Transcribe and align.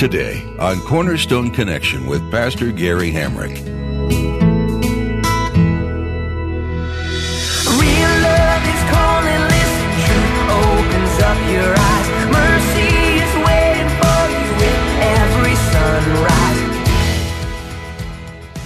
Today 0.00 0.40
on 0.58 0.80
Cornerstone 0.86 1.50
Connection 1.50 2.06
with 2.06 2.30
Pastor 2.30 2.72
Gary 2.72 3.12
Hamrick. 3.12 3.50
Real 3.50 3.74
love 8.22 8.64
is 8.64 8.82
calling, 8.88 9.42
listen, 9.52 9.92
truth 10.06 10.48
opens 10.56 11.20
up 11.20 11.36
your 11.52 11.74
eyes. 11.76 12.08
Mercy 12.32 12.88
is 13.20 13.32
waiting 13.44 13.90
for 14.00 14.20
you 14.32 14.48
with 14.56 14.80
every 15.04 15.56
sunrise. 15.68 16.72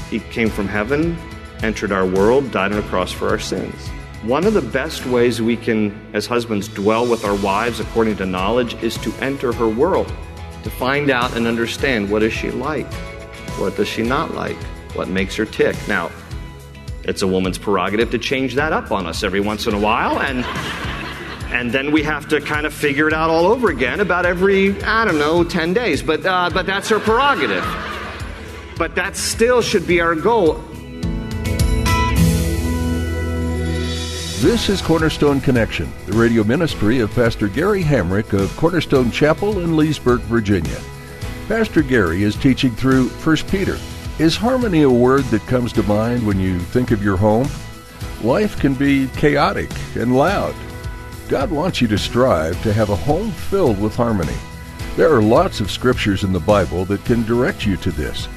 He 0.08 0.20
came 0.32 0.50
from 0.50 0.68
heaven, 0.68 1.18
entered 1.64 1.90
our 1.90 2.06
world, 2.06 2.52
died 2.52 2.70
on 2.70 2.78
a 2.78 2.82
cross 2.82 3.10
for 3.10 3.28
our 3.28 3.40
sins. 3.40 3.88
One 4.22 4.46
of 4.46 4.54
the 4.54 4.62
best 4.62 5.04
ways 5.04 5.42
we 5.42 5.56
can, 5.56 6.00
as 6.12 6.26
husbands, 6.28 6.68
dwell 6.68 7.04
with 7.04 7.24
our 7.24 7.34
wives 7.34 7.80
according 7.80 8.18
to 8.18 8.24
knowledge 8.24 8.80
is 8.84 8.96
to 8.98 9.12
enter 9.14 9.52
her 9.52 9.66
world, 9.68 10.12
to 10.64 10.70
find 10.70 11.10
out 11.10 11.36
and 11.36 11.46
understand 11.46 12.10
what 12.10 12.22
is 12.22 12.32
she 12.32 12.50
like, 12.50 12.92
what 13.58 13.76
does 13.76 13.86
she 13.86 14.02
not 14.02 14.34
like, 14.34 14.56
what 14.94 15.08
makes 15.08 15.36
her 15.36 15.44
tick. 15.44 15.76
Now, 15.86 16.10
it's 17.04 17.22
a 17.22 17.26
woman's 17.26 17.58
prerogative 17.58 18.10
to 18.10 18.18
change 18.18 18.54
that 18.54 18.72
up 18.72 18.90
on 18.90 19.06
us 19.06 19.22
every 19.22 19.40
once 19.40 19.66
in 19.66 19.74
a 19.74 19.78
while, 19.78 20.20
and 20.20 20.44
and 21.52 21.70
then 21.70 21.92
we 21.92 22.02
have 22.02 22.26
to 22.28 22.40
kind 22.40 22.66
of 22.66 22.74
figure 22.74 23.06
it 23.06 23.14
out 23.14 23.30
all 23.30 23.46
over 23.46 23.68
again 23.68 24.00
about 24.00 24.26
every 24.26 24.80
I 24.82 25.04
don't 25.04 25.18
know 25.18 25.44
ten 25.44 25.74
days. 25.74 26.02
But 26.02 26.24
uh, 26.24 26.50
but 26.52 26.66
that's 26.66 26.88
her 26.88 26.98
prerogative. 26.98 27.64
But 28.76 28.94
that 28.96 29.16
still 29.16 29.62
should 29.62 29.86
be 29.86 30.00
our 30.00 30.14
goal. 30.14 30.60
This 34.44 34.68
is 34.68 34.82
Cornerstone 34.82 35.40
Connection, 35.40 35.90
the 36.04 36.12
radio 36.12 36.44
ministry 36.44 36.98
of 37.00 37.10
Pastor 37.14 37.48
Gary 37.48 37.82
Hamrick 37.82 38.38
of 38.38 38.54
Cornerstone 38.58 39.10
Chapel 39.10 39.60
in 39.60 39.74
Leesburg, 39.74 40.20
Virginia. 40.20 40.78
Pastor 41.48 41.80
Gary 41.80 42.24
is 42.24 42.36
teaching 42.36 42.72
through 42.72 43.08
1 43.08 43.36
Peter. 43.48 43.78
Is 44.18 44.36
harmony 44.36 44.82
a 44.82 44.90
word 44.90 45.24
that 45.24 45.46
comes 45.46 45.72
to 45.72 45.82
mind 45.84 46.26
when 46.26 46.38
you 46.38 46.58
think 46.58 46.90
of 46.90 47.02
your 47.02 47.16
home? 47.16 47.48
Life 48.22 48.60
can 48.60 48.74
be 48.74 49.08
chaotic 49.16 49.70
and 49.94 50.14
loud. 50.14 50.54
God 51.30 51.50
wants 51.50 51.80
you 51.80 51.88
to 51.88 51.96
strive 51.96 52.62
to 52.64 52.72
have 52.74 52.90
a 52.90 52.96
home 52.96 53.30
filled 53.30 53.80
with 53.80 53.96
harmony. 53.96 54.36
There 54.94 55.14
are 55.14 55.22
lots 55.22 55.60
of 55.60 55.70
scriptures 55.70 56.22
in 56.22 56.34
the 56.34 56.38
Bible 56.38 56.84
that 56.84 57.06
can 57.06 57.24
direct 57.24 57.64
you 57.64 57.78
to 57.78 57.90
this. 57.90 58.28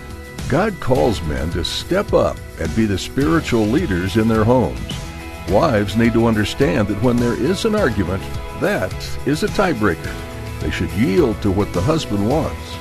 God 0.48 0.80
calls 0.80 1.22
men 1.24 1.50
to 1.50 1.66
step 1.66 2.14
up 2.14 2.38
and 2.62 2.74
be 2.78 2.86
the 2.86 2.98
spiritual 2.98 3.66
leaders 3.66 4.16
in 4.16 4.30
their 4.30 4.46
homes. 4.46 5.07
Wives 5.50 5.96
need 5.96 6.12
to 6.14 6.26
understand 6.26 6.90
that 6.90 7.02
when 7.02 7.16
there 7.16 7.40
is 7.40 7.64
an 7.64 7.74
argument, 7.74 8.22
that 8.60 8.94
is 9.26 9.44
a 9.44 9.48
tiebreaker. 9.48 10.14
They 10.60 10.72
should 10.72 10.92
yield 10.92 11.42
to 11.42 11.52
what 11.52 11.72
the 11.72 11.82
husband 11.82 12.28
wants. 12.30 12.78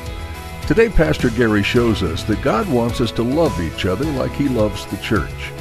Today, 0.66 0.88
Pastor 0.88 1.30
Gary 1.30 1.62
shows 1.62 2.02
us 2.02 2.24
that 2.24 2.42
God 2.42 2.68
wants 2.68 3.00
us 3.00 3.12
to 3.12 3.22
love 3.22 3.60
each 3.60 3.86
other 3.86 4.04
like 4.04 4.32
He 4.32 4.48
loves 4.48 4.84
the 4.86 4.96
church. 4.96 5.52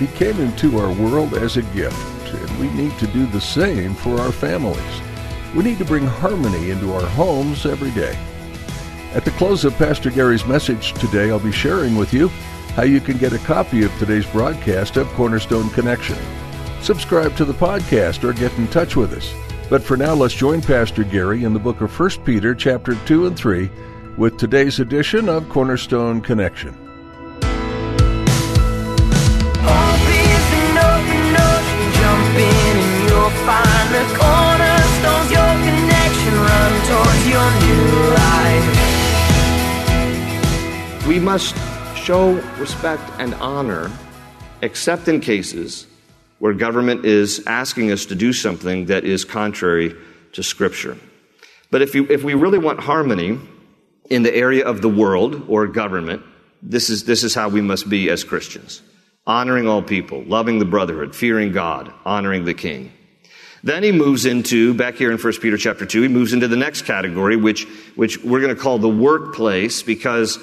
He 0.00 0.08
came 0.08 0.40
into 0.40 0.78
our 0.78 0.92
world 0.92 1.34
as 1.34 1.56
a 1.56 1.62
gift, 1.62 2.34
and 2.34 2.58
we 2.58 2.68
need 2.70 2.98
to 2.98 3.06
do 3.06 3.26
the 3.26 3.40
same 3.40 3.94
for 3.94 4.20
our 4.20 4.32
families. 4.32 5.00
We 5.54 5.62
need 5.62 5.78
to 5.78 5.84
bring 5.84 6.06
harmony 6.06 6.70
into 6.70 6.92
our 6.92 7.06
homes 7.06 7.66
every 7.66 7.92
day. 7.92 8.18
At 9.14 9.24
the 9.24 9.30
close 9.32 9.64
of 9.64 9.76
Pastor 9.76 10.10
Gary's 10.10 10.44
message 10.44 10.92
today, 10.94 11.30
I'll 11.30 11.38
be 11.38 11.52
sharing 11.52 11.94
with 11.94 12.12
you 12.12 12.28
how 12.74 12.82
you 12.82 13.00
can 13.00 13.16
get 13.16 13.32
a 13.32 13.38
copy 13.38 13.84
of 13.84 13.96
today's 13.98 14.26
broadcast 14.26 14.96
of 14.96 15.06
Cornerstone 15.10 15.70
Connection. 15.70 16.18
Subscribe 16.82 17.36
to 17.36 17.44
the 17.44 17.52
podcast 17.52 18.24
or 18.24 18.32
get 18.32 18.56
in 18.56 18.66
touch 18.68 18.96
with 18.96 19.12
us. 19.12 19.32
But 19.68 19.82
for 19.82 19.96
now, 19.96 20.14
let's 20.14 20.32
join 20.32 20.62
Pastor 20.62 21.04
Gary 21.04 21.44
in 21.44 21.52
the 21.52 21.58
book 21.58 21.82
of 21.82 21.98
1 21.98 22.10
Peter, 22.24 22.54
chapter 22.54 22.94
2 23.04 23.26
and 23.26 23.36
3, 23.36 23.70
with 24.16 24.38
today's 24.38 24.80
edition 24.80 25.28
of 25.28 25.46
Cornerstone 25.50 26.22
Connection. 26.22 26.72
Hope 29.60 30.08
is 30.08 30.52
an 30.54 30.78
open 30.78 31.36
ocean, 31.36 31.92
jump 32.00 32.34
in 32.34 32.76
and 32.80 33.04
you'll 33.10 33.34
find 33.44 33.88
the 33.92 34.04
cornerstones, 34.16 35.30
your 35.30 35.54
connection, 35.68 36.34
run 36.34 36.72
towards 36.88 37.24
your 37.28 37.48
new 37.66 37.84
life. 38.14 38.66
We 41.06 41.18
must 41.18 41.54
show 41.94 42.40
respect 42.58 43.02
and 43.18 43.34
honor, 43.34 43.90
except 44.62 45.08
in 45.08 45.20
cases 45.20 45.86
where 46.38 46.52
government 46.52 47.04
is 47.04 47.42
asking 47.46 47.90
us 47.90 48.06
to 48.06 48.14
do 48.14 48.32
something 48.32 48.86
that 48.86 49.04
is 49.04 49.24
contrary 49.24 49.94
to 50.32 50.42
Scripture. 50.42 50.96
But 51.70 51.82
if, 51.82 51.94
you, 51.94 52.06
if 52.08 52.22
we 52.22 52.34
really 52.34 52.58
want 52.58 52.80
harmony 52.80 53.38
in 54.08 54.22
the 54.22 54.34
area 54.34 54.64
of 54.64 54.80
the 54.80 54.88
world 54.88 55.44
or 55.48 55.66
government, 55.66 56.22
this 56.62 56.90
is, 56.90 57.04
this 57.04 57.24
is 57.24 57.34
how 57.34 57.48
we 57.48 57.60
must 57.60 57.88
be 57.88 58.10
as 58.10 58.24
Christians 58.24 58.82
honoring 59.28 59.68
all 59.68 59.82
people, 59.82 60.22
loving 60.24 60.58
the 60.58 60.64
brotherhood, 60.64 61.14
fearing 61.14 61.52
God, 61.52 61.92
honoring 62.06 62.46
the 62.46 62.54
king. 62.54 62.90
Then 63.62 63.82
he 63.82 63.92
moves 63.92 64.24
into, 64.24 64.72
back 64.72 64.94
here 64.94 65.10
in 65.12 65.18
1 65.18 65.32
Peter 65.42 65.58
chapter 65.58 65.84
2, 65.84 66.02
he 66.02 66.08
moves 66.08 66.32
into 66.32 66.48
the 66.48 66.56
next 66.56 66.82
category, 66.82 67.36
which, 67.36 67.64
which 67.94 68.22
we're 68.24 68.40
going 68.40 68.54
to 68.54 68.60
call 68.60 68.78
the 68.78 68.88
workplace, 68.88 69.82
because 69.82 70.38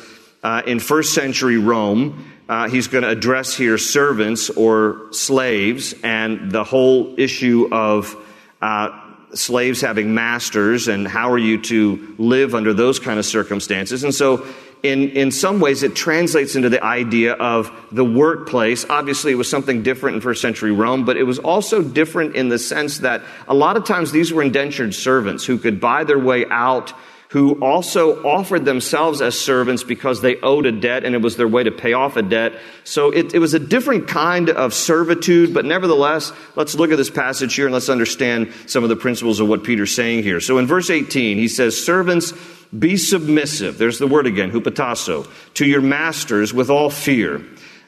uh, 0.45 0.61
in 0.67 0.79
first 0.79 1.15
century 1.15 1.57
Rome, 1.57 2.31
uh, 2.47 2.69
he's 2.69 2.87
going 2.87 3.01
to 3.01 3.09
address 3.09 3.55
here 3.55 3.79
servants 3.79 4.51
or 4.51 5.07
slaves 5.11 5.95
and 6.03 6.51
the 6.51 6.63
whole 6.63 7.19
issue 7.19 7.67
of 7.71 8.15
uh, 8.61 8.91
slaves 9.33 9.81
having 9.81 10.13
masters 10.13 10.87
and 10.87 11.07
how 11.07 11.31
are 11.31 11.39
you 11.39 11.59
to 11.63 12.15
live 12.19 12.53
under 12.53 12.75
those 12.75 12.99
kind 12.99 13.17
of 13.17 13.25
circumstances. 13.25 14.03
And 14.03 14.13
so, 14.13 14.45
in, 14.83 15.09
in 15.09 15.31
some 15.31 15.59
ways, 15.59 15.81
it 15.81 15.95
translates 15.95 16.55
into 16.55 16.69
the 16.69 16.83
idea 16.83 17.33
of 17.33 17.71
the 17.91 18.05
workplace. 18.05 18.85
Obviously, 18.87 19.31
it 19.31 19.35
was 19.35 19.49
something 19.49 19.81
different 19.81 20.17
in 20.17 20.21
first 20.21 20.43
century 20.43 20.71
Rome, 20.71 21.05
but 21.05 21.17
it 21.17 21.23
was 21.23 21.39
also 21.39 21.81
different 21.81 22.35
in 22.35 22.49
the 22.49 22.59
sense 22.59 22.99
that 22.99 23.23
a 23.47 23.55
lot 23.55 23.77
of 23.77 23.85
times 23.85 24.11
these 24.11 24.31
were 24.31 24.43
indentured 24.43 24.93
servants 24.93 25.43
who 25.43 25.57
could 25.57 25.81
buy 25.81 26.03
their 26.03 26.19
way 26.19 26.45
out 26.51 26.93
who 27.29 27.61
also 27.61 28.23
offered 28.23 28.65
themselves 28.65 29.21
as 29.21 29.39
servants 29.39 29.83
because 29.83 30.21
they 30.21 30.37
owed 30.41 30.65
a 30.65 30.71
debt 30.71 31.03
and 31.03 31.15
it 31.15 31.21
was 31.21 31.37
their 31.37 31.47
way 31.47 31.63
to 31.63 31.71
pay 31.71 31.93
off 31.93 32.17
a 32.17 32.21
debt. 32.21 32.53
So 32.83 33.11
it, 33.11 33.33
it, 33.33 33.39
was 33.39 33.53
a 33.53 33.59
different 33.59 34.07
kind 34.07 34.49
of 34.49 34.73
servitude, 34.73 35.53
but 35.53 35.65
nevertheless, 35.65 36.31
let's 36.55 36.75
look 36.75 36.91
at 36.91 36.97
this 36.97 37.09
passage 37.09 37.55
here 37.55 37.65
and 37.65 37.73
let's 37.73 37.89
understand 37.89 38.53
some 38.67 38.83
of 38.83 38.89
the 38.89 38.95
principles 38.95 39.39
of 39.39 39.47
what 39.47 39.63
Peter's 39.63 39.93
saying 39.95 40.23
here. 40.23 40.39
So 40.39 40.57
in 40.59 40.67
verse 40.67 40.89
18, 40.89 41.37
he 41.37 41.47
says, 41.47 41.83
Servants, 41.83 42.31
be 42.77 42.97
submissive. 42.97 43.77
There's 43.77 43.99
the 43.99 44.07
word 44.07 44.27
again, 44.27 44.51
hupotasso, 44.51 45.27
to 45.55 45.65
your 45.65 45.81
masters 45.81 46.53
with 46.53 46.69
all 46.69 46.89
fear. 46.89 47.41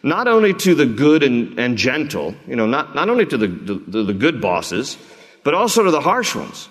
Not 0.04 0.28
only 0.28 0.54
to 0.54 0.76
the 0.76 0.86
good 0.86 1.24
and, 1.24 1.60
and 1.60 1.78
gentle, 1.78 2.36
you 2.48 2.56
know, 2.56 2.66
not, 2.66 2.96
not 2.96 3.10
only 3.10 3.26
to 3.26 3.38
the, 3.38 3.48
the, 3.48 4.04
the 4.04 4.14
good 4.14 4.42
bosses, 4.42 4.98
but 5.44 5.54
also 5.54 5.84
to 5.84 5.92
the 5.92 6.02
harsh 6.02 6.36
ones. 6.36 6.70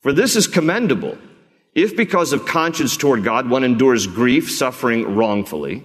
For 0.00 0.12
this 0.12 0.36
is 0.36 0.46
commendable. 0.46 1.16
If 1.76 1.94
because 1.94 2.32
of 2.32 2.46
conscience 2.46 2.96
toward 2.96 3.22
God 3.22 3.50
one 3.50 3.62
endures 3.62 4.06
grief, 4.06 4.50
suffering 4.50 5.14
wrongfully, 5.14 5.82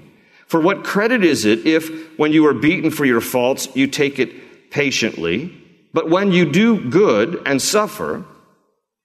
for 0.47 0.61
what 0.61 0.85
credit 0.85 1.21
is 1.21 1.43
it 1.43 1.67
if, 1.67 2.17
when 2.17 2.31
you 2.31 2.47
are 2.47 2.53
beaten 2.53 2.91
for 2.91 3.03
your 3.03 3.19
faults, 3.19 3.67
you 3.75 3.87
take 3.87 4.17
it 4.17 4.71
patiently? 4.71 5.53
But 5.93 6.09
when 6.09 6.31
you 6.31 6.49
do 6.49 6.89
good 6.89 7.41
and 7.45 7.61
suffer, 7.61 8.23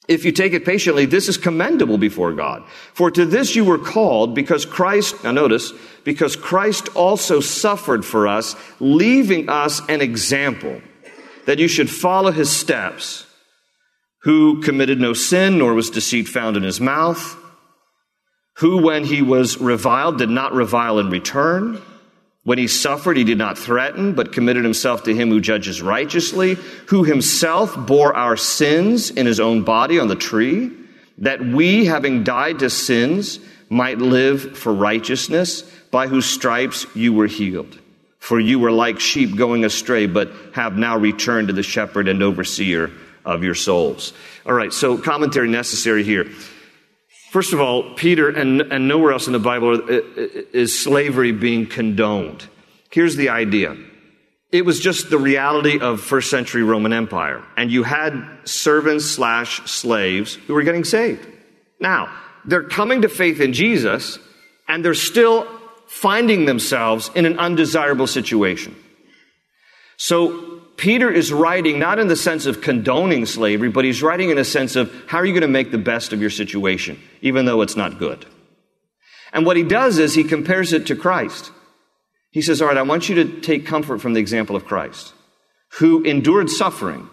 if 0.06 0.24
you 0.24 0.30
take 0.30 0.52
it 0.52 0.64
patiently, 0.64 1.06
this 1.06 1.28
is 1.28 1.36
commendable 1.36 1.98
before 1.98 2.32
God. 2.32 2.62
For 2.94 3.10
to 3.10 3.26
this 3.26 3.56
you 3.56 3.64
were 3.64 3.78
called 3.78 4.36
because 4.36 4.64
Christ, 4.64 5.24
now 5.24 5.32
notice, 5.32 5.72
because 6.04 6.36
Christ 6.36 6.88
also 6.94 7.40
suffered 7.40 8.04
for 8.04 8.28
us, 8.28 8.54
leaving 8.78 9.48
us 9.48 9.80
an 9.88 10.00
example 10.00 10.80
that 11.46 11.58
you 11.58 11.66
should 11.66 11.90
follow 11.90 12.30
his 12.30 12.56
steps 12.56 13.25
who 14.26 14.60
committed 14.60 15.00
no 15.00 15.12
sin, 15.12 15.56
nor 15.56 15.72
was 15.72 15.88
deceit 15.88 16.26
found 16.26 16.56
in 16.56 16.64
his 16.64 16.80
mouth, 16.80 17.36
who, 18.54 18.82
when 18.82 19.04
he 19.04 19.22
was 19.22 19.56
reviled, 19.58 20.18
did 20.18 20.28
not 20.28 20.52
revile 20.52 20.98
in 20.98 21.08
return. 21.10 21.80
When 22.42 22.58
he 22.58 22.66
suffered, 22.66 23.16
he 23.16 23.22
did 23.22 23.38
not 23.38 23.56
threaten, 23.56 24.14
but 24.14 24.32
committed 24.32 24.64
himself 24.64 25.04
to 25.04 25.14
him 25.14 25.28
who 25.28 25.40
judges 25.40 25.80
righteously, 25.80 26.54
who 26.88 27.04
himself 27.04 27.76
bore 27.86 28.16
our 28.16 28.36
sins 28.36 29.10
in 29.10 29.26
his 29.26 29.38
own 29.38 29.62
body 29.62 30.00
on 30.00 30.08
the 30.08 30.16
tree, 30.16 30.72
that 31.18 31.40
we, 31.40 31.84
having 31.84 32.24
died 32.24 32.58
to 32.58 32.68
sins, 32.68 33.38
might 33.68 33.98
live 33.98 34.58
for 34.58 34.74
righteousness, 34.74 35.62
by 35.92 36.08
whose 36.08 36.26
stripes 36.26 36.84
you 36.96 37.12
were 37.12 37.28
healed. 37.28 37.78
For 38.18 38.40
you 38.40 38.58
were 38.58 38.72
like 38.72 38.98
sheep 38.98 39.36
going 39.36 39.64
astray, 39.64 40.08
but 40.08 40.32
have 40.52 40.76
now 40.76 40.96
returned 40.96 41.46
to 41.46 41.54
the 41.54 41.62
shepherd 41.62 42.08
and 42.08 42.24
overseer 42.24 42.90
of 43.26 43.44
your 43.44 43.54
souls. 43.54 44.14
All 44.46 44.54
right, 44.54 44.72
so 44.72 44.96
commentary 44.96 45.48
necessary 45.48 46.04
here. 46.04 46.24
First 47.30 47.52
of 47.52 47.60
all, 47.60 47.94
Peter, 47.94 48.30
and, 48.30 48.62
and 48.62 48.88
nowhere 48.88 49.12
else 49.12 49.26
in 49.26 49.34
the 49.34 49.38
Bible 49.38 49.82
is 49.88 50.78
slavery 50.78 51.32
being 51.32 51.66
condoned. 51.66 52.48
Here's 52.90 53.16
the 53.16 53.28
idea 53.28 53.76
it 54.52 54.64
was 54.64 54.80
just 54.80 55.10
the 55.10 55.18
reality 55.18 55.80
of 55.80 56.00
first 56.00 56.30
century 56.30 56.62
Roman 56.62 56.92
Empire. 56.92 57.42
And 57.56 57.70
you 57.70 57.82
had 57.82 58.14
servants 58.44 59.04
slash 59.04 59.60
slaves 59.68 60.36
who 60.46 60.54
were 60.54 60.62
getting 60.62 60.84
saved. 60.84 61.26
Now, 61.80 62.16
they're 62.44 62.62
coming 62.62 63.02
to 63.02 63.08
faith 63.08 63.40
in 63.40 63.52
Jesus 63.52 64.18
and 64.68 64.84
they're 64.84 64.94
still 64.94 65.46
finding 65.88 66.46
themselves 66.46 67.10
in 67.14 67.26
an 67.26 67.38
undesirable 67.38 68.06
situation. 68.06 68.74
So 69.96 70.55
Peter 70.76 71.10
is 71.10 71.32
writing 71.32 71.78
not 71.78 71.98
in 71.98 72.08
the 72.08 72.16
sense 72.16 72.46
of 72.46 72.60
condoning 72.60 73.24
slavery, 73.24 73.70
but 73.70 73.84
he's 73.84 74.02
writing 74.02 74.30
in 74.30 74.38
a 74.38 74.44
sense 74.44 74.76
of 74.76 74.92
how 75.06 75.18
are 75.18 75.24
you 75.24 75.32
going 75.32 75.40
to 75.40 75.48
make 75.48 75.70
the 75.70 75.78
best 75.78 76.12
of 76.12 76.20
your 76.20 76.30
situation, 76.30 77.00
even 77.22 77.46
though 77.46 77.62
it's 77.62 77.76
not 77.76 77.98
good. 77.98 78.26
And 79.32 79.46
what 79.46 79.56
he 79.56 79.62
does 79.62 79.98
is 79.98 80.14
he 80.14 80.24
compares 80.24 80.72
it 80.72 80.86
to 80.86 80.96
Christ. 80.96 81.50
He 82.30 82.42
says, 82.42 82.60
All 82.60 82.68
right, 82.68 82.76
I 82.76 82.82
want 82.82 83.08
you 83.08 83.14
to 83.16 83.40
take 83.40 83.66
comfort 83.66 84.00
from 84.00 84.12
the 84.12 84.20
example 84.20 84.56
of 84.56 84.66
Christ, 84.66 85.14
who 85.78 86.02
endured 86.02 86.50
suffering 86.50 87.08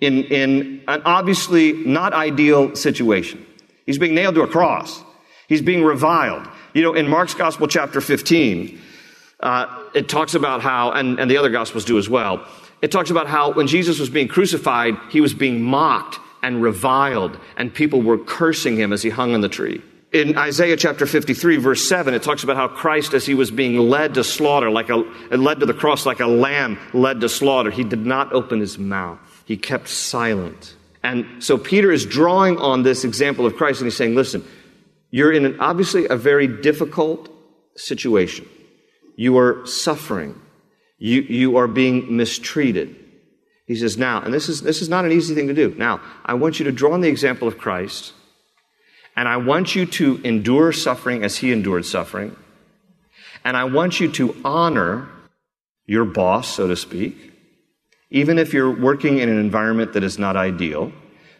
in, 0.00 0.24
in 0.24 0.82
an 0.88 1.02
obviously 1.04 1.72
not 1.72 2.12
ideal 2.12 2.74
situation. 2.74 3.44
He's 3.86 3.98
being 3.98 4.14
nailed 4.14 4.34
to 4.34 4.42
a 4.42 4.48
cross, 4.48 5.02
he's 5.48 5.62
being 5.62 5.84
reviled. 5.84 6.48
You 6.74 6.82
know, 6.82 6.94
in 6.94 7.08
Mark's 7.08 7.34
Gospel, 7.34 7.66
chapter 7.66 8.00
15, 8.00 8.80
uh, 9.40 9.84
it 9.94 10.08
talks 10.08 10.34
about 10.34 10.60
how, 10.60 10.92
and, 10.92 11.18
and 11.18 11.30
the 11.30 11.38
other 11.38 11.48
Gospels 11.48 11.84
do 11.84 11.96
as 11.96 12.08
well, 12.08 12.46
it 12.82 12.90
talks 12.92 13.10
about 13.10 13.26
how 13.26 13.52
when 13.52 13.66
Jesus 13.66 13.98
was 13.98 14.10
being 14.10 14.28
crucified, 14.28 14.94
he 15.10 15.20
was 15.20 15.34
being 15.34 15.62
mocked 15.62 16.18
and 16.42 16.62
reviled, 16.62 17.38
and 17.56 17.72
people 17.74 18.02
were 18.02 18.18
cursing 18.18 18.76
him 18.76 18.92
as 18.92 19.02
he 19.02 19.10
hung 19.10 19.34
on 19.34 19.40
the 19.40 19.48
tree 19.48 19.82
in 20.12 20.38
Isaiah 20.38 20.76
chapter 20.76 21.06
53, 21.06 21.56
verse 21.58 21.86
7, 21.86 22.14
it 22.14 22.22
talks 22.22 22.42
about 22.42 22.56
how 22.56 22.68
Christ, 22.68 23.12
as 23.12 23.26
he 23.26 23.34
was 23.34 23.50
being 23.50 23.76
led 23.76 24.14
to 24.14 24.24
slaughter, 24.24 24.70
like 24.70 24.88
a, 24.88 24.96
led 24.96 25.60
to 25.60 25.66
the 25.66 25.74
cross 25.74 26.06
like 26.06 26.20
a 26.20 26.26
lamb 26.26 26.78
led 26.94 27.20
to 27.20 27.28
slaughter, 27.28 27.70
he 27.70 27.84
did 27.84 28.06
not 28.06 28.32
open 28.32 28.60
his 28.60 28.78
mouth. 28.78 29.18
He 29.44 29.56
kept 29.56 29.88
silent. 29.88 30.74
And 31.02 31.44
so 31.44 31.58
Peter 31.58 31.92
is 31.92 32.06
drawing 32.06 32.58
on 32.58 32.82
this 32.82 33.04
example 33.04 33.44
of 33.46 33.56
Christ 33.56 33.80
and 33.80 33.86
he's 33.86 33.96
saying, 33.96 34.14
listen, 34.14 34.44
you're 35.10 35.32
in 35.32 35.44
an, 35.44 35.60
obviously 35.60 36.06
a 36.08 36.16
very 36.16 36.46
difficult 36.46 37.30
situation. 37.76 38.48
You 39.16 39.38
are 39.38 39.64
suffering. 39.66 40.40
You, 40.98 41.22
you 41.22 41.56
are 41.56 41.68
being 41.68 42.16
mistreated. 42.16 42.96
He 43.66 43.76
says, 43.76 43.96
now, 43.96 44.20
and 44.20 44.32
this 44.32 44.48
is, 44.48 44.62
this 44.62 44.82
is 44.82 44.88
not 44.88 45.04
an 45.04 45.12
easy 45.12 45.34
thing 45.34 45.48
to 45.48 45.54
do. 45.54 45.74
Now, 45.76 46.00
I 46.24 46.34
want 46.34 46.58
you 46.58 46.64
to 46.64 46.72
draw 46.72 46.92
on 46.92 47.00
the 47.00 47.08
example 47.08 47.46
of 47.46 47.58
Christ 47.58 48.12
and 49.18 49.26
I 49.26 49.36
want 49.36 49.74
you 49.74 49.84
to 49.84 50.20
endure 50.22 50.70
suffering 50.70 51.24
as 51.24 51.38
he 51.38 51.50
endured 51.50 51.84
suffering. 51.84 52.36
And 53.44 53.56
I 53.56 53.64
want 53.64 53.98
you 53.98 54.12
to 54.12 54.36
honor 54.44 55.08
your 55.86 56.04
boss, 56.04 56.54
so 56.54 56.68
to 56.68 56.76
speak, 56.76 57.32
even 58.10 58.38
if 58.38 58.52
you're 58.52 58.70
working 58.70 59.18
in 59.18 59.28
an 59.28 59.38
environment 59.40 59.94
that 59.94 60.04
is 60.04 60.20
not 60.20 60.36
ideal. 60.36 60.92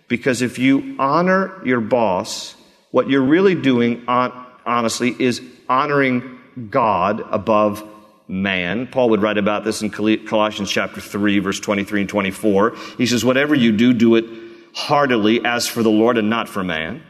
Because 0.08 0.42
if 0.42 0.58
you 0.58 0.96
honor 0.98 1.64
your 1.64 1.80
boss, 1.80 2.56
what 2.90 3.08
you're 3.08 3.22
really 3.22 3.54
doing, 3.54 4.02
honestly, 4.08 5.14
is 5.16 5.40
honoring 5.68 6.36
God 6.70 7.20
above 7.30 7.88
man. 8.28 8.86
Paul 8.86 9.10
would 9.10 9.22
write 9.22 9.38
about 9.38 9.64
this 9.64 9.82
in 9.82 9.90
Colossians 9.90 10.70
chapter 10.70 11.00
3, 11.00 11.38
verse 11.40 11.58
23 11.60 12.02
and 12.02 12.10
24. 12.10 12.76
He 12.96 13.06
says, 13.06 13.24
Whatever 13.24 13.54
you 13.54 13.72
do, 13.72 13.92
do 13.92 14.14
it 14.16 14.24
heartily 14.74 15.44
as 15.44 15.66
for 15.66 15.82
the 15.82 15.90
Lord 15.90 16.18
and 16.18 16.30
not 16.30 16.48
for 16.48 16.62
man 16.62 17.02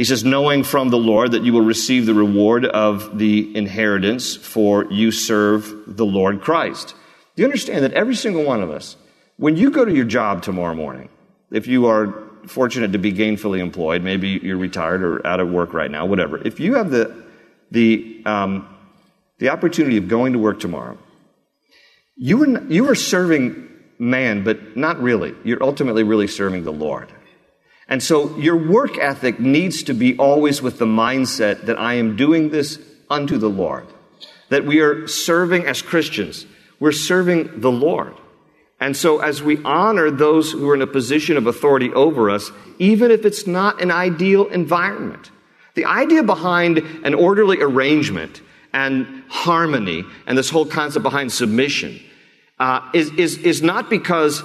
he 0.00 0.04
says, 0.04 0.24
knowing 0.24 0.64
from 0.64 0.88
the 0.88 0.96
Lord 0.96 1.32
that 1.32 1.42
you 1.42 1.52
will 1.52 1.60
receive 1.60 2.06
the 2.06 2.14
reward 2.14 2.64
of 2.64 3.18
the 3.18 3.54
inheritance, 3.54 4.34
for 4.34 4.90
you 4.90 5.10
serve 5.10 5.74
the 5.86 6.06
Lord 6.06 6.40
Christ. 6.40 6.94
Do 7.36 7.42
you 7.42 7.44
understand 7.44 7.84
that 7.84 7.92
every 7.92 8.14
single 8.14 8.42
one 8.42 8.62
of 8.62 8.70
us, 8.70 8.96
when 9.36 9.58
you 9.58 9.70
go 9.70 9.84
to 9.84 9.94
your 9.94 10.06
job 10.06 10.42
tomorrow 10.42 10.74
morning, 10.74 11.10
if 11.50 11.66
you 11.66 11.84
are 11.84 12.14
fortunate 12.46 12.92
to 12.92 12.98
be 12.98 13.12
gainfully 13.12 13.58
employed, 13.58 14.02
maybe 14.02 14.40
you're 14.42 14.56
retired 14.56 15.02
or 15.02 15.26
out 15.26 15.38
of 15.38 15.50
work 15.50 15.74
right 15.74 15.90
now, 15.90 16.06
whatever, 16.06 16.38
if 16.46 16.60
you 16.60 16.76
have 16.76 16.90
the, 16.90 17.14
the, 17.70 18.22
um, 18.24 18.74
the 19.40 19.48
opportunity 19.48 19.96
of 19.96 20.06
going 20.06 20.34
to 20.34 20.38
work 20.38 20.60
tomorrow, 20.60 20.96
you 22.16 22.44
are, 22.44 22.72
you 22.72 22.88
are 22.88 22.94
serving 22.94 23.68
man, 23.98 24.44
but 24.44 24.76
not 24.76 25.00
really. 25.00 25.34
You're 25.44 25.62
ultimately 25.62 26.02
really 26.02 26.26
serving 26.26 26.64
the 26.64 26.72
Lord. 26.72 27.12
And 27.88 28.02
so 28.02 28.36
your 28.38 28.56
work 28.56 28.98
ethic 28.98 29.40
needs 29.40 29.82
to 29.84 29.94
be 29.94 30.16
always 30.16 30.62
with 30.62 30.78
the 30.78 30.86
mindset 30.86 31.66
that 31.66 31.78
I 31.78 31.94
am 31.94 32.16
doing 32.16 32.50
this 32.50 32.78
unto 33.10 33.36
the 33.36 33.50
Lord. 33.50 33.86
That 34.50 34.64
we 34.64 34.80
are 34.80 35.08
serving 35.08 35.66
as 35.66 35.82
Christians. 35.82 36.46
We're 36.78 36.92
serving 36.92 37.60
the 37.60 37.72
Lord. 37.72 38.14
And 38.78 38.96
so 38.96 39.20
as 39.20 39.42
we 39.42 39.62
honor 39.64 40.10
those 40.10 40.52
who 40.52 40.68
are 40.70 40.74
in 40.74 40.82
a 40.82 40.86
position 40.86 41.36
of 41.36 41.46
authority 41.46 41.92
over 41.92 42.30
us, 42.30 42.50
even 42.78 43.10
if 43.10 43.26
it's 43.26 43.46
not 43.46 43.82
an 43.82 43.90
ideal 43.90 44.46
environment, 44.46 45.30
the 45.74 45.84
idea 45.84 46.22
behind 46.22 46.78
an 47.04 47.14
orderly 47.14 47.60
arrangement 47.60 48.40
and 48.72 49.24
harmony 49.28 50.04
and 50.26 50.36
this 50.36 50.50
whole 50.50 50.66
concept 50.66 51.02
behind 51.02 51.32
submission 51.32 52.00
uh, 52.58 52.88
is, 52.92 53.10
is, 53.14 53.38
is 53.38 53.62
not 53.62 53.88
because 53.90 54.42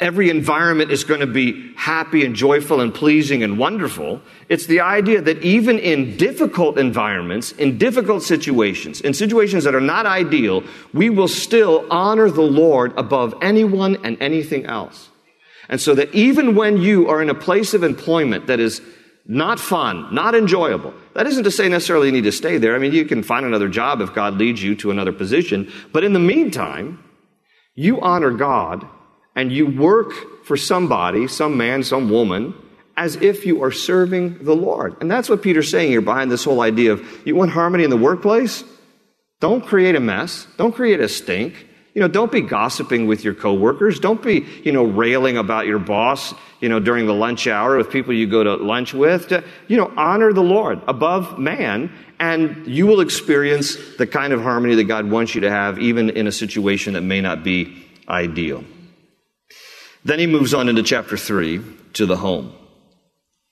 every 0.00 0.30
environment 0.30 0.90
is 0.90 1.04
going 1.04 1.20
to 1.20 1.26
be 1.26 1.72
happy 1.76 2.24
and 2.24 2.34
joyful 2.34 2.80
and 2.80 2.92
pleasing 2.92 3.42
and 3.42 3.58
wonderful. 3.58 4.20
It's 4.48 4.66
the 4.66 4.80
idea 4.80 5.20
that 5.22 5.42
even 5.42 5.78
in 5.78 6.16
difficult 6.16 6.78
environments, 6.78 7.52
in 7.52 7.78
difficult 7.78 8.22
situations, 8.22 9.00
in 9.00 9.14
situations 9.14 9.64
that 9.64 9.74
are 9.74 9.80
not 9.80 10.06
ideal, 10.06 10.64
we 10.92 11.10
will 11.10 11.28
still 11.28 11.86
honor 11.90 12.30
the 12.30 12.42
Lord 12.42 12.92
above 12.96 13.34
anyone 13.42 13.98
and 14.04 14.16
anything 14.20 14.66
else. 14.66 15.08
And 15.68 15.80
so 15.80 15.94
that 15.94 16.12
even 16.14 16.54
when 16.54 16.78
you 16.78 17.08
are 17.08 17.22
in 17.22 17.28
a 17.28 17.34
place 17.34 17.74
of 17.74 17.82
employment 17.82 18.46
that 18.46 18.58
is 18.58 18.80
not 19.26 19.60
fun, 19.60 20.12
not 20.14 20.34
enjoyable, 20.34 20.94
that 21.18 21.26
isn't 21.26 21.42
to 21.42 21.50
say 21.50 21.68
necessarily 21.68 22.06
you 22.06 22.12
need 22.12 22.22
to 22.22 22.30
stay 22.30 22.58
there. 22.58 22.76
I 22.76 22.78
mean, 22.78 22.92
you 22.92 23.04
can 23.04 23.24
find 23.24 23.44
another 23.44 23.68
job 23.68 24.00
if 24.00 24.14
God 24.14 24.34
leads 24.34 24.62
you 24.62 24.76
to 24.76 24.92
another 24.92 25.10
position. 25.10 25.68
But 25.92 26.04
in 26.04 26.12
the 26.12 26.20
meantime, 26.20 27.02
you 27.74 28.00
honor 28.00 28.30
God 28.30 28.86
and 29.34 29.50
you 29.50 29.66
work 29.66 30.44
for 30.44 30.56
somebody, 30.56 31.26
some 31.26 31.56
man, 31.56 31.82
some 31.82 32.08
woman, 32.08 32.54
as 32.96 33.16
if 33.16 33.44
you 33.44 33.64
are 33.64 33.72
serving 33.72 34.44
the 34.44 34.54
Lord. 34.54 34.94
And 35.00 35.10
that's 35.10 35.28
what 35.28 35.42
Peter's 35.42 35.68
saying 35.68 35.90
here 35.90 36.00
behind 36.00 36.30
this 36.30 36.44
whole 36.44 36.60
idea 36.60 36.92
of 36.92 37.26
you 37.26 37.34
want 37.34 37.50
harmony 37.50 37.82
in 37.82 37.90
the 37.90 37.96
workplace? 37.96 38.62
Don't 39.40 39.66
create 39.66 39.96
a 39.96 40.00
mess. 40.00 40.46
Don't 40.56 40.72
create 40.72 41.00
a 41.00 41.08
stink. 41.08 41.66
You 41.98 42.04
know, 42.04 42.08
don't 42.08 42.30
be 42.30 42.42
gossiping 42.42 43.08
with 43.08 43.24
your 43.24 43.34
coworkers. 43.34 43.98
Don't 43.98 44.22
be, 44.22 44.46
you 44.62 44.70
know, 44.70 44.84
railing 44.84 45.36
about 45.36 45.66
your 45.66 45.80
boss, 45.80 46.32
you 46.60 46.68
know, 46.68 46.78
during 46.78 47.06
the 47.06 47.12
lunch 47.12 47.48
hour 47.48 47.76
with 47.76 47.90
people 47.90 48.14
you 48.14 48.28
go 48.28 48.44
to 48.44 48.54
lunch 48.54 48.94
with. 48.94 49.32
Uh, 49.32 49.40
you 49.66 49.76
know, 49.76 49.92
honor 49.96 50.32
the 50.32 50.40
Lord 50.40 50.80
above 50.86 51.40
man, 51.40 51.92
and 52.20 52.68
you 52.68 52.86
will 52.86 53.00
experience 53.00 53.76
the 53.96 54.06
kind 54.06 54.32
of 54.32 54.40
harmony 54.40 54.76
that 54.76 54.84
God 54.84 55.10
wants 55.10 55.34
you 55.34 55.40
to 55.40 55.50
have, 55.50 55.80
even 55.80 56.10
in 56.10 56.28
a 56.28 56.30
situation 56.30 56.92
that 56.92 57.00
may 57.00 57.20
not 57.20 57.42
be 57.42 57.84
ideal. 58.08 58.62
Then 60.04 60.20
he 60.20 60.28
moves 60.28 60.54
on 60.54 60.68
into 60.68 60.84
chapter 60.84 61.16
3 61.16 61.60
to 61.94 62.06
the 62.06 62.18
home. 62.18 62.52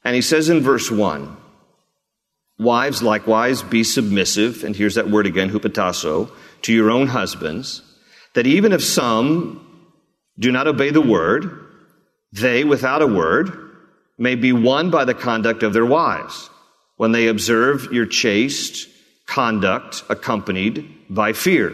And 0.05 0.15
he 0.15 0.23
says 0.23 0.49
in 0.49 0.61
verse 0.61 0.88
1 0.88 1.37
Wives, 2.61 3.03
likewise, 3.03 3.65
be 3.65 3.83
submissive, 3.83 4.62
and 4.62 4.76
here's 4.76 4.95
that 4.95 5.11
word 5.11 5.26
again, 5.26 5.50
hupotasso, 5.50 6.31
to 6.62 6.73
your 6.73 6.93
own 6.93 7.09
husbands, 7.09 7.83
that 8.37 8.47
even 8.47 8.73
if 8.73 8.85
some 8.85 9.66
do 10.38 10.52
not 10.52 10.66
obey 10.66 10.90
the 10.90 11.00
word, 11.00 11.50
they, 12.33 12.64
without 12.64 13.00
a 13.00 13.07
word, 13.07 13.50
may 14.19 14.35
be 14.35 14.52
won 14.52 14.90
by 14.90 15.07
the 15.07 15.14
conduct 15.14 15.62
of 15.62 15.73
their 15.73 15.87
wives, 15.87 16.50
when 16.99 17.12
they 17.12 17.28
observe 17.28 17.90
your 17.93 18.05
chaste 18.05 18.90
conduct 19.25 20.05
accompanied 20.11 20.87
by 21.09 21.33
fear. 21.33 21.73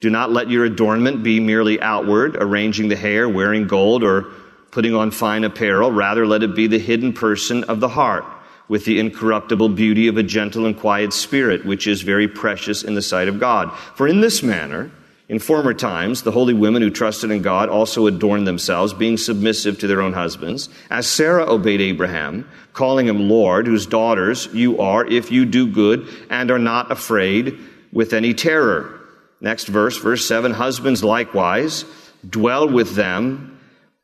Do 0.00 0.08
not 0.08 0.32
let 0.32 0.48
your 0.48 0.64
adornment 0.64 1.22
be 1.22 1.38
merely 1.38 1.78
outward, 1.82 2.34
arranging 2.36 2.88
the 2.88 2.96
hair, 2.96 3.28
wearing 3.28 3.66
gold, 3.66 4.02
or 4.02 4.22
putting 4.70 4.94
on 4.94 5.10
fine 5.10 5.44
apparel. 5.44 5.92
Rather, 5.92 6.26
let 6.26 6.42
it 6.42 6.56
be 6.56 6.66
the 6.66 6.78
hidden 6.78 7.12
person 7.12 7.62
of 7.64 7.78
the 7.78 7.90
heart, 7.90 8.24
with 8.68 8.86
the 8.86 8.98
incorruptible 8.98 9.68
beauty 9.68 10.08
of 10.08 10.16
a 10.16 10.22
gentle 10.22 10.64
and 10.64 10.78
quiet 10.78 11.12
spirit, 11.12 11.66
which 11.66 11.86
is 11.86 12.00
very 12.00 12.26
precious 12.26 12.82
in 12.82 12.94
the 12.94 13.02
sight 13.02 13.28
of 13.28 13.38
God. 13.38 13.70
For 13.96 14.08
in 14.08 14.22
this 14.22 14.42
manner, 14.42 14.90
In 15.28 15.38
former 15.38 15.72
times, 15.72 16.22
the 16.22 16.32
holy 16.32 16.52
women 16.52 16.82
who 16.82 16.90
trusted 16.90 17.30
in 17.30 17.42
God 17.42 17.68
also 17.68 18.06
adorned 18.06 18.46
themselves, 18.46 18.92
being 18.92 19.16
submissive 19.16 19.78
to 19.78 19.86
their 19.86 20.02
own 20.02 20.12
husbands, 20.12 20.68
as 20.90 21.06
Sarah 21.06 21.50
obeyed 21.50 21.80
Abraham, 21.80 22.48
calling 22.72 23.06
him 23.06 23.28
Lord, 23.28 23.66
whose 23.66 23.86
daughters 23.86 24.48
you 24.52 24.80
are, 24.80 25.06
if 25.06 25.30
you 25.30 25.44
do 25.44 25.66
good 25.66 26.08
and 26.28 26.50
are 26.50 26.58
not 26.58 26.90
afraid 26.90 27.58
with 27.92 28.12
any 28.12 28.34
terror. 28.34 29.00
Next 29.40 29.68
verse, 29.68 29.96
verse 29.96 30.26
7 30.26 30.52
Husbands 30.52 31.04
likewise 31.04 31.84
dwell 32.28 32.68
with 32.68 32.94
them 32.94 33.58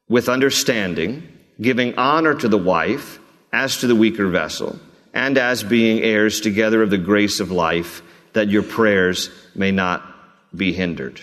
with 0.08 0.28
understanding, 0.28 1.26
giving 1.60 1.96
honor 1.96 2.34
to 2.34 2.48
the 2.48 2.58
wife 2.58 3.18
as 3.52 3.78
to 3.78 3.86
the 3.86 3.94
weaker 3.94 4.28
vessel, 4.28 4.78
and 5.12 5.36
as 5.36 5.62
being 5.62 6.00
heirs 6.00 6.40
together 6.40 6.82
of 6.82 6.90
the 6.90 6.98
grace 6.98 7.40
of 7.40 7.50
life, 7.50 8.02
that 8.32 8.48
your 8.48 8.62
prayers 8.62 9.30
may 9.54 9.70
not 9.70 10.07
be 10.54 10.72
hindered. 10.72 11.20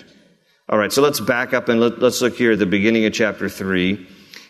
All 0.68 0.80
right, 0.80 0.92
so 0.92 1.02
let's 1.02 1.20
back 1.20 1.54
up 1.54 1.70
and 1.70 1.80
let, 1.80 2.02
us 2.02 2.22
look 2.22 2.36
here 2.36 2.54
at 2.54 2.60
the 2.60 2.66
beginning 2.66 3.06
of 3.06 3.14
chapter 3.14 3.50
3, 3.50 4.08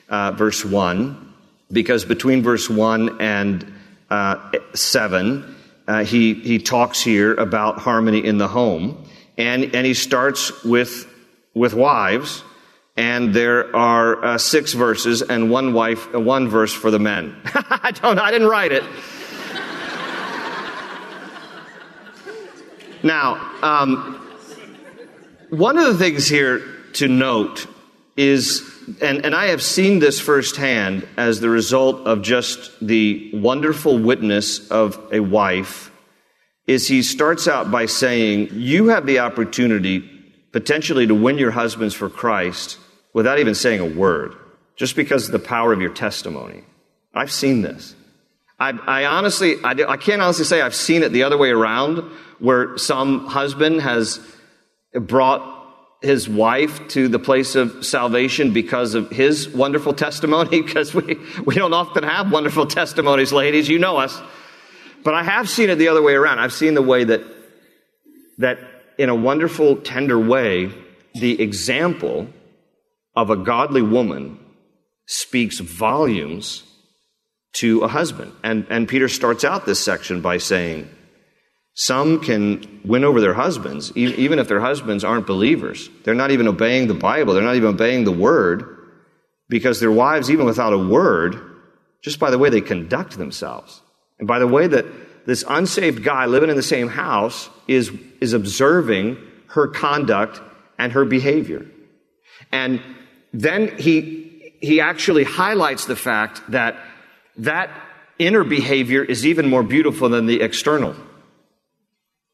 uh, 0.08 0.32
verse 0.32 0.64
1, 0.64 1.34
because 1.72 2.06
between 2.06 2.42
verse 2.42 2.70
1 2.70 3.22
and 3.22 3.74
uh, 4.10 4.52
7, 4.74 5.56
uh, 5.88 6.04
he, 6.06 6.34
he 6.34 6.60
talks 6.60 7.02
here 7.02 7.34
about 7.34 7.80
harmony 7.80 8.26
in 8.26 8.38
the 8.38 8.48
home. 8.48 9.06
And, 9.38 9.76
and 9.76 9.86
he 9.86 9.94
starts 9.94 10.64
with, 10.64 11.06
with 11.54 11.74
wives, 11.74 12.44
and 12.96 13.34
there 13.34 13.76
are 13.76 14.24
uh, 14.24 14.38
six 14.38 14.72
verses 14.72 15.22
and 15.22 15.52
one 15.52 15.74
wife, 15.74 16.14
one 16.14 16.48
verse 16.48 16.72
for 16.72 16.92
the 16.92 17.00
men. 17.00 17.36
I 17.46 17.92
don't, 17.92 18.18
I 18.18 18.32
didn't 18.32 18.48
write 18.48 18.72
it. 18.72 18.84
now, 23.04 23.36
um, 23.62 24.22
one 25.50 25.78
of 25.78 25.86
the 25.86 25.98
things 25.98 26.28
here 26.28 26.62
to 26.94 27.08
note 27.08 27.68
is, 28.16 28.64
and, 29.02 29.26
and 29.26 29.36
I 29.36 29.48
have 29.48 29.62
seen 29.62 30.00
this 30.00 30.20
firsthand 30.20 31.08
as 31.18 31.40
the 31.40 31.50
result 31.50 32.08
of 32.08 32.22
just 32.22 32.72
the 32.82 33.32
wonderful 33.34 33.98
witness 33.98 34.70
of 34.70 35.02
a 35.12 35.20
wife, 35.20 35.92
is 36.68 36.88
he 36.88 37.04
starts 37.04 37.48
out 37.48 37.70
by 37.70 37.86
saying, 37.86 38.50
You 38.52 38.88
have 38.88 39.06
the 39.06 39.20
opportunity 39.20 40.10
potentially 40.52 41.06
to 41.08 41.14
win 41.14 41.38
your 41.38 41.52
husbands 41.52 41.94
for 41.94 42.10
Christ 42.10 42.80
without 43.14 43.40
even 43.40 43.56
saying 43.56 43.82
a 43.82 43.86
word, 43.86 44.36
just 44.76 44.96
because 44.96 45.26
of 45.26 45.32
the 45.32 45.40
power 45.40 45.74
of 45.74 45.82
your 45.82 45.94
testimony. 45.94 46.64
I've 47.14 47.32
seen 47.32 47.62
this. 47.62 47.96
I, 48.60 48.70
I 48.72 49.06
honestly, 49.06 49.56
I, 49.64 49.72
I 49.72 49.98
can't 49.98 50.22
honestly 50.22 50.46
say 50.46 50.62
I've 50.62 50.76
seen 50.76 51.04
it 51.04 51.12
the 51.12 51.24
other 51.24 51.38
way 51.38 51.50
around, 51.50 52.00
where 52.40 52.78
some 52.78 53.28
husband 53.28 53.82
has 53.82 54.20
brought 55.02 55.54
his 56.02 56.30
wife 56.30 56.88
to 56.90 57.08
the 57.08 57.20
place 57.20 57.56
of 57.56 57.86
salvation 57.86 58.52
because 58.52 58.94
of 58.94 59.10
his 59.10 59.50
wonderful 59.50 59.94
testimony, 59.94 60.62
because 60.64 60.94
we, 60.94 61.20
we 61.46 61.56
don't 61.56 61.74
often 61.74 62.04
have 62.04 62.32
wonderful 62.32 62.66
testimonies, 62.66 63.34
ladies. 63.34 63.68
You 63.68 63.80
know 63.80 63.98
us. 63.98 64.20
But 65.04 65.14
I 65.14 65.24
have 65.24 65.50
seen 65.50 65.70
it 65.70 65.76
the 65.76 65.90
other 65.90 66.02
way 66.02 66.14
around. 66.14 66.40
I've 66.40 66.54
seen 66.54 66.74
the 66.74 66.82
way 66.82 67.04
that, 67.04 67.22
that 68.40 68.60
in 68.98 69.10
a 69.10 69.16
wonderful, 69.16 69.78
tender 69.78 70.20
way, 70.20 70.72
the 71.14 71.42
example 71.42 72.28
of 73.16 73.30
a 73.30 73.38
godly 73.38 73.82
woman 73.82 74.40
speaks 75.08 75.60
volumes 75.60 76.64
to 77.54 77.82
a 77.82 77.88
husband. 77.88 78.34
And, 78.44 78.66
and 78.70 78.88
Peter 78.88 79.08
starts 79.08 79.44
out 79.44 79.66
this 79.66 79.80
section 79.80 80.22
by 80.22 80.38
saying, 80.40 80.90
some 81.76 82.22
can 82.22 82.82
win 82.86 83.04
over 83.04 83.20
their 83.20 83.34
husbands, 83.34 83.92
even 83.96 84.40
if 84.40 84.48
their 84.48 84.62
husbands 84.62 85.04
aren't 85.04 85.28
believers. 85.28 85.90
They're 86.04 86.16
not 86.16 86.32
even 86.32 86.48
obeying 86.48 86.88
the 86.88 86.94
Bible, 86.94 87.34
they're 87.34 87.44
not 87.44 87.58
even 87.58 87.70
obeying 87.70 88.06
the 88.06 88.12
word, 88.12 88.66
because 89.50 89.80
their 89.80 89.92
wives, 89.92 90.32
even 90.32 90.46
without 90.46 90.72
a 90.72 90.78
word, 90.78 91.40
just 92.02 92.18
by 92.18 92.32
the 92.32 92.38
way 92.38 92.50
they 92.50 92.62
conduct 92.62 93.18
themselves, 93.18 93.82
and 94.20 94.28
by 94.28 94.40
the 94.40 94.48
way 94.48 94.68
that 94.68 94.86
this 95.26 95.44
unsaved 95.50 96.02
guy 96.02 96.28
living 96.28 96.50
in 96.50 96.56
the 96.56 96.64
same 96.64 96.88
house 96.88 97.50
is, 97.68 97.92
is 98.22 98.32
observing 98.32 99.18
her 99.48 99.68
conduct 99.68 100.42
and 100.80 100.94
her 100.94 101.04
behavior. 101.04 101.66
And 102.54 102.82
then 103.34 103.78
he, 103.78 104.54
he 104.62 104.80
actually 104.80 105.26
highlights 105.26 105.86
the 105.86 105.96
fact 105.96 106.42
that 106.52 106.78
that 107.38 107.70
inner 108.18 108.46
behavior 108.46 109.04
is 109.04 109.26
even 109.26 109.50
more 109.50 109.64
beautiful 109.64 110.08
than 110.08 110.26
the 110.26 110.42
external. 110.42 110.96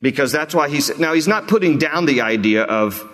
Because 0.01 0.31
that's 0.31 0.55
why 0.55 0.69
he's, 0.69 0.97
now 0.97 1.13
he's 1.13 1.27
not 1.27 1.47
putting 1.47 1.77
down 1.77 2.05
the 2.05 2.21
idea 2.21 2.63
of, 2.63 3.07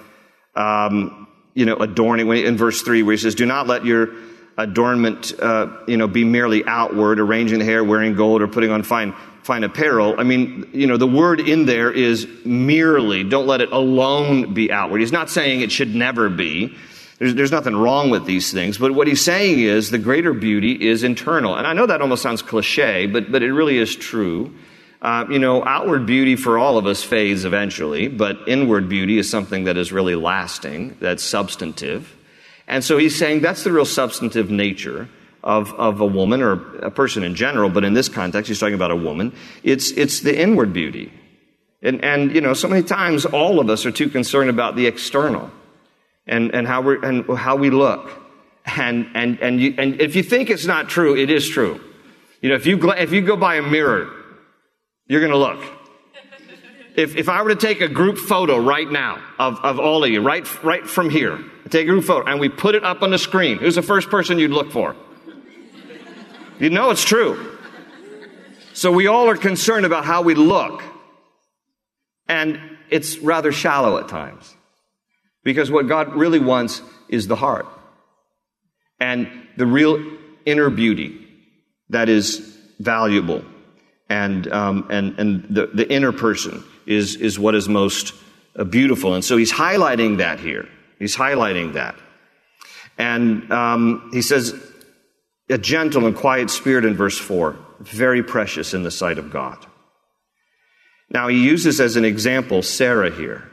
um, 0.56 1.28
you 1.54 1.66
know, 1.66 1.76
adorning, 1.76 2.30
in 2.30 2.56
verse 2.58 2.82
3 2.82 3.04
where 3.04 3.14
he 3.14 3.18
says, 3.18 3.36
do 3.36 3.46
not 3.46 3.68
let 3.68 3.86
your 3.86 4.14
adornment, 4.58 5.34
uh, 5.40 5.68
you 5.88 5.98
know, 5.98 6.08
be 6.08 6.24
merely 6.24 6.66
outward, 6.66 7.20
arranging 7.20 7.60
the 7.60 7.66
hair, 7.66 7.84
wearing 7.84 8.16
gold, 8.16 8.42
or 8.42 8.48
putting 8.48 8.72
on 8.72 8.84
fine, 8.84 9.14
fine 9.44 9.64
apparel. 9.64 10.16
I 10.20 10.24
mean, 10.24 10.70
you 10.74 10.88
know, 10.88 10.98
the 10.98 11.08
word 11.08 11.40
in 11.40 11.66
there 11.66 11.92
is 11.92 12.28
merely, 12.44 13.24
don't 13.24 13.48
let 13.48 13.62
it 13.62 13.72
alone 13.72 14.54
be 14.54 14.72
outward. 14.72 15.02
He's 15.02 15.12
not 15.12 15.30
saying 15.30 15.62
it 15.62 15.72
should 15.72 15.94
never 15.94 16.30
be. 16.30 16.76
There's, 17.20 17.36
there's 17.36 17.52
nothing 17.52 17.76
wrong 17.76 18.10
with 18.10 18.26
these 18.26 18.52
things, 18.52 18.78
but 18.78 18.94
what 18.94 19.08
he's 19.08 19.24
saying 19.24 19.60
is 19.60 19.90
the 19.90 19.98
greater 19.98 20.34
beauty 20.34 20.88
is 20.88 21.04
internal. 21.04 21.56
And 21.56 21.66
I 21.66 21.74
know 21.74 21.86
that 21.86 22.02
almost 22.02 22.22
sounds 22.22 22.42
cliche, 22.42 23.08
but, 23.08 23.32
but 23.32 23.44
it 23.44 23.54
really 23.54 23.78
is 23.78 23.96
true. 23.96 24.54
Uh, 25.02 25.26
you 25.30 25.38
know, 25.38 25.64
outward 25.64 26.08
beauty 26.08 26.36
for 26.36 26.58
all 26.58 26.78
of 26.78 26.88
us 26.88 27.04
fades 27.04 27.46
eventually, 27.46 28.08
but 28.08 28.36
inward 28.48 28.90
beauty 28.90 29.20
is 29.20 29.30
something 29.30 29.66
that 29.66 29.78
is 29.78 29.92
really 29.92 30.16
lasting, 30.16 30.98
that's 31.00 31.24
substantive. 31.24 32.16
And 32.68 32.84
so 32.84 32.98
he's 32.98 33.18
saying 33.18 33.42
that's 33.42 33.64
the 33.64 33.72
real 33.72 33.86
substantive 33.86 34.50
nature 34.50 35.08
of, 35.44 35.74
of 35.76 36.02
a 36.02 36.06
woman 36.06 36.42
or 36.42 36.78
a 36.80 36.90
person 36.90 37.24
in 37.24 37.36
general, 37.36 37.70
but 37.70 37.84
in 37.84 37.94
this 37.94 38.10
context, 38.10 38.50
he's 38.50 38.60
talking 38.60 38.74
about 38.74 38.92
a 38.92 38.96
woman. 38.96 39.34
It's, 39.64 39.92
it's 39.92 40.22
the 40.22 40.38
inward 40.38 40.74
beauty. 40.74 41.14
And, 41.84 42.04
and, 42.04 42.34
you 42.34 42.42
know, 42.42 42.54
so 42.54 42.68
many 42.68 42.82
times 42.82 43.26
all 43.26 43.60
of 43.60 43.70
us 43.70 43.86
are 43.86 43.92
too 43.92 44.10
concerned 44.10 44.50
about 44.50 44.76
the 44.76 44.88
external 44.88 45.52
and, 46.26 46.54
and, 46.56 46.68
how, 46.68 46.82
we 46.82 46.98
and 47.04 47.38
how 47.38 47.56
we 47.56 47.70
look. 47.70 48.10
And, 48.66 49.10
and, 49.14 49.40
and, 49.40 49.62
you, 49.62 49.76
and 49.78 50.02
if 50.02 50.16
you 50.16 50.24
think 50.24 50.50
it's 50.50 50.66
not 50.66 50.90
true, 50.90 51.16
it 51.16 51.30
is 51.30 51.48
true. 51.48 51.80
You 52.42 52.50
know, 52.50 52.56
if 52.56 52.66
you, 52.66 52.92
if 52.94 53.14
you 53.14 53.22
go 53.22 53.38
by 53.38 53.56
a 53.56 53.62
mirror 53.62 54.12
you're 55.08 55.22
going 55.22 55.32
to 55.32 55.38
look. 55.38 55.64
If, 56.96 57.16
if 57.16 57.30
I 57.30 57.44
were 57.44 57.50
to 57.50 57.56
take 57.56 57.80
a 57.82 57.88
group 57.88 58.18
photo 58.18 58.58
right 58.58 58.90
now 58.90 59.22
of, 59.38 59.60
of 59.64 59.80
all 59.80 60.04
of 60.04 60.10
you, 60.10 60.22
right, 60.22 60.64
right 60.64 60.88
from 60.88 61.12
here, 61.12 61.40
take 61.70 61.88
a 61.88 61.90
group 61.92 62.06
photo 62.06 62.28
and 62.28 62.40
we 62.40 62.50
put 62.50 62.74
it 62.74 62.84
up 62.84 63.04
on 63.04 63.12
the 63.12 63.20
screen, 63.20 63.60
who's 63.60 63.76
the 63.76 63.84
first 63.84 64.10
person 64.10 64.40
you'd 64.40 64.52
look 64.52 64.72
for? 64.72 64.96
You 66.60 66.72
know 66.72 66.90
it's 66.90 67.06
true. 67.06 67.58
So 68.74 68.92
we 68.92 69.06
all 69.06 69.30
are 69.30 69.38
concerned 69.38 69.86
about 69.86 70.06
how 70.06 70.24
we 70.24 70.34
look. 70.34 70.84
And 72.28 72.60
it's 72.90 73.20
rather 73.20 73.52
shallow 73.52 74.00
at 74.00 74.08
times. 74.08 74.56
Because 75.44 75.70
what 75.70 75.88
God 75.88 76.16
really 76.16 76.40
wants 76.40 76.82
is 77.10 77.28
the 77.28 77.36
heart. 77.36 77.68
And 79.00 79.30
the 79.56 79.68
real 79.68 80.04
inner 80.46 80.70
beauty 80.72 81.28
that 81.90 82.10
is 82.10 82.58
valuable 82.80 83.46
and, 84.10 84.52
um, 84.52 84.88
and, 84.90 85.20
and 85.20 85.44
the, 85.50 85.68
the 85.68 85.92
inner 85.92 86.12
person 86.12 86.64
is, 86.86 87.16
is 87.16 87.38
what 87.38 87.56
is 87.56 87.68
most 87.68 88.14
uh, 88.56 88.64
beautiful. 88.64 89.14
And 89.14 89.24
so 89.24 89.38
he's 89.38 89.52
highlighting 89.52 90.18
that 90.18 90.40
here. 90.40 90.68
He's 91.00 91.16
highlighting 91.16 91.74
that. 91.74 91.96
And 92.98 93.52
um, 93.52 94.10
he 94.14 94.22
says, 94.22 94.56
a 95.50 95.58
gentle 95.58 96.06
and 96.06 96.16
quiet 96.16 96.50
spirit 96.50 96.86
in 96.86 96.96
verse 96.96 97.18
4, 97.18 97.58
very 97.80 98.24
precious 98.24 98.74
in 98.74 98.84
the 98.84 98.92
sight 98.92 99.18
of 99.18 99.32
God. 99.32 99.66
Now 101.10 101.28
he 101.28 101.44
uses 101.44 101.80
as 101.80 101.96
an 101.96 102.06
example 102.06 102.62
Sarah 102.62 103.12
here. 103.12 103.50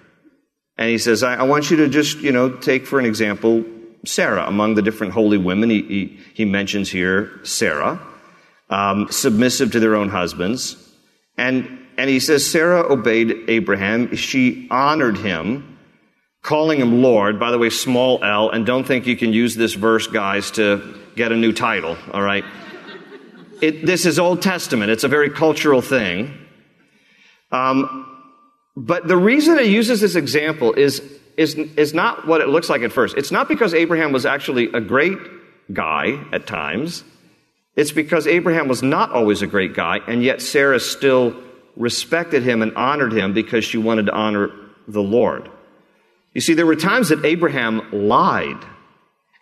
And 0.76 0.88
he 0.88 0.98
says, 0.98 1.22
I, 1.22 1.36
I 1.36 1.42
want 1.44 1.70
you 1.70 1.76
to 1.78 1.88
just, 1.88 2.18
you 2.18 2.32
know, 2.32 2.50
take 2.50 2.86
for 2.86 2.98
an 2.98 3.04
example 3.04 3.64
Sarah 4.04 4.44
among 4.46 4.74
the 4.74 4.82
different 4.82 5.12
holy 5.12 5.38
women. 5.38 5.70
He, 5.70 5.82
he, 5.82 6.20
he 6.34 6.44
mentions 6.44 6.90
here 6.90 7.40
Sarah 7.44 8.00
um, 8.70 9.08
submissive 9.10 9.72
to 9.72 9.80
their 9.80 9.94
own 9.94 10.08
husbands. 10.08 10.76
And, 11.36 11.78
and 11.96 12.08
he 12.08 12.20
says, 12.20 12.48
Sarah 12.48 12.90
obeyed 12.90 13.48
Abraham. 13.48 14.14
She 14.16 14.68
honored 14.70 15.18
him, 15.18 15.78
calling 16.42 16.80
him 16.80 17.02
Lord. 17.02 17.38
By 17.38 17.50
the 17.50 17.58
way, 17.58 17.70
small 17.70 18.22
l, 18.22 18.50
and 18.50 18.64
don't 18.64 18.84
think 18.84 19.06
you 19.06 19.16
can 19.16 19.32
use 19.32 19.54
this 19.54 19.74
verse, 19.74 20.06
guys, 20.06 20.50
to 20.52 20.94
get 21.16 21.32
a 21.32 21.36
new 21.36 21.52
title, 21.52 21.96
all 22.12 22.22
right? 22.22 22.44
It, 23.60 23.86
this 23.86 24.04
is 24.04 24.18
Old 24.18 24.42
Testament, 24.42 24.90
it's 24.90 25.04
a 25.04 25.08
very 25.08 25.30
cultural 25.30 25.80
thing. 25.80 26.36
Um, 27.52 28.10
but 28.76 29.06
the 29.06 29.16
reason 29.16 29.58
it 29.58 29.66
uses 29.66 30.00
this 30.00 30.16
example 30.16 30.72
is, 30.72 31.00
is, 31.36 31.54
is 31.54 31.94
not 31.94 32.26
what 32.26 32.40
it 32.40 32.48
looks 32.48 32.68
like 32.68 32.82
at 32.82 32.92
first. 32.92 33.16
It's 33.16 33.30
not 33.30 33.48
because 33.48 33.72
Abraham 33.72 34.10
was 34.10 34.26
actually 34.26 34.72
a 34.72 34.80
great 34.80 35.18
guy 35.72 36.20
at 36.32 36.46
times. 36.46 37.04
It's 37.76 37.92
because 37.92 38.26
Abraham 38.26 38.68
was 38.68 38.82
not 38.82 39.10
always 39.10 39.42
a 39.42 39.46
great 39.46 39.74
guy, 39.74 39.98
and 40.06 40.22
yet 40.22 40.40
Sarah 40.40 40.78
still 40.78 41.36
respected 41.76 42.42
him 42.42 42.62
and 42.62 42.74
honored 42.76 43.12
him 43.12 43.32
because 43.32 43.64
she 43.64 43.78
wanted 43.78 44.06
to 44.06 44.12
honor 44.12 44.52
the 44.86 45.02
Lord. 45.02 45.50
You 46.32 46.40
see, 46.40 46.54
there 46.54 46.66
were 46.66 46.76
times 46.76 47.08
that 47.08 47.24
Abraham 47.24 47.82
lied 47.92 48.64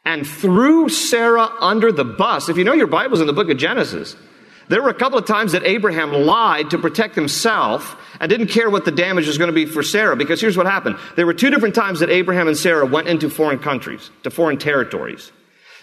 and 0.05 0.27
threw 0.27 0.89
Sarah 0.89 1.49
under 1.61 1.93
the 1.93 2.05
bus. 2.05 2.49
If 2.49 2.57
you 2.57 2.65
know 2.65 2.73
your 2.73 2.87
Bible's 2.87 3.21
in 3.21 3.27
the 3.27 3.33
book 3.33 3.51
of 3.51 3.57
Genesis, 3.57 4.17
there 4.69 4.83
were 4.83 4.89
a 4.89 4.95
couple 4.95 5.19
of 5.19 5.27
times 5.27 5.53
that 5.53 5.65
Abraham 5.65 6.13
lied 6.13 6.71
to 6.71 6.79
protect 6.79 7.15
himself 7.15 7.97
and 8.21 8.31
didn't 8.31 8.49
care 8.49 8.71
what 8.71 8.85
the 8.85 8.91
damage 8.91 9.27
was 9.27 9.39
going 9.39 9.49
to 9.49 9.55
be 9.55 9.67
for 9.67 9.83
Sarah 9.83 10.17
because 10.17 10.41
here's 10.41 10.57
what 10.57 10.67
happened. 10.67 10.97
There 11.17 11.27
were 11.27 11.35
two 11.35 11.51
different 11.51 11.75
times 11.75 12.01
that 12.01 12.11
Abraham 12.11 12.49
and 12.49 12.57
Sarah 12.57 12.87
went 12.87 13.09
into 13.09 13.29
foreign 13.29 13.59
countries, 13.59 14.11
to 14.23 14.31
foreign 14.31 14.59
territories. 14.59 15.31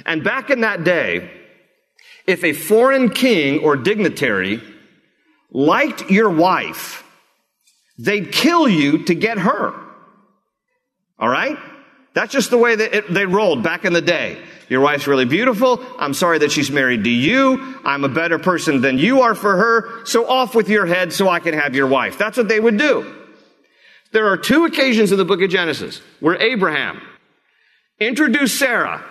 And 0.06 0.24
back 0.24 0.50
in 0.50 0.62
that 0.62 0.84
day, 0.84 1.30
if 2.30 2.44
a 2.44 2.54
foreign 2.54 3.10
king 3.10 3.60
or 3.64 3.76
dignitary 3.76 4.62
liked 5.52 6.12
your 6.12 6.30
wife, 6.30 7.04
they'd 7.98 8.32
kill 8.32 8.70
you 8.70 9.06
to 9.06 9.16
get 9.16 9.40
her. 9.40 9.74
All 11.18 11.28
right? 11.28 11.58
That's 12.14 12.32
just 12.32 12.52
the 12.52 12.58
way 12.60 12.76
that 12.76 12.96
it, 12.96 13.12
they 13.12 13.26
rolled 13.26 13.64
back 13.64 13.84
in 13.84 13.94
the 13.94 14.02
day. 14.02 14.40
Your 14.70 14.82
wife's 14.82 15.08
really 15.08 15.26
beautiful. 15.26 15.84
I'm 15.98 16.14
sorry 16.14 16.38
that 16.40 16.52
she's 16.52 16.70
married 16.70 17.04
to 17.06 17.10
you. 17.10 17.80
I'm 17.84 18.04
a 18.04 18.10
better 18.10 18.38
person 18.38 18.82
than 18.82 19.00
you 19.00 19.22
are 19.24 19.34
for 19.34 19.58
her. 19.58 20.06
So 20.06 20.28
off 20.28 20.54
with 20.54 20.70
your 20.70 20.86
head 20.86 21.12
so 21.12 21.28
I 21.28 21.40
can 21.40 21.56
have 21.56 21.76
your 21.76 21.88
wife. 21.88 22.20
That's 22.20 22.38
what 22.38 22.48
they 22.48 22.60
would 22.60 22.78
do. 22.78 23.12
There 24.12 24.28
are 24.28 24.38
two 24.38 24.66
occasions 24.66 25.12
in 25.12 25.18
the 25.18 25.26
book 25.26 25.42
of 25.42 25.50
Genesis 25.50 26.00
where 26.20 26.40
Abraham 26.40 27.02
introduced 28.00 28.60
Sarah 28.60 29.04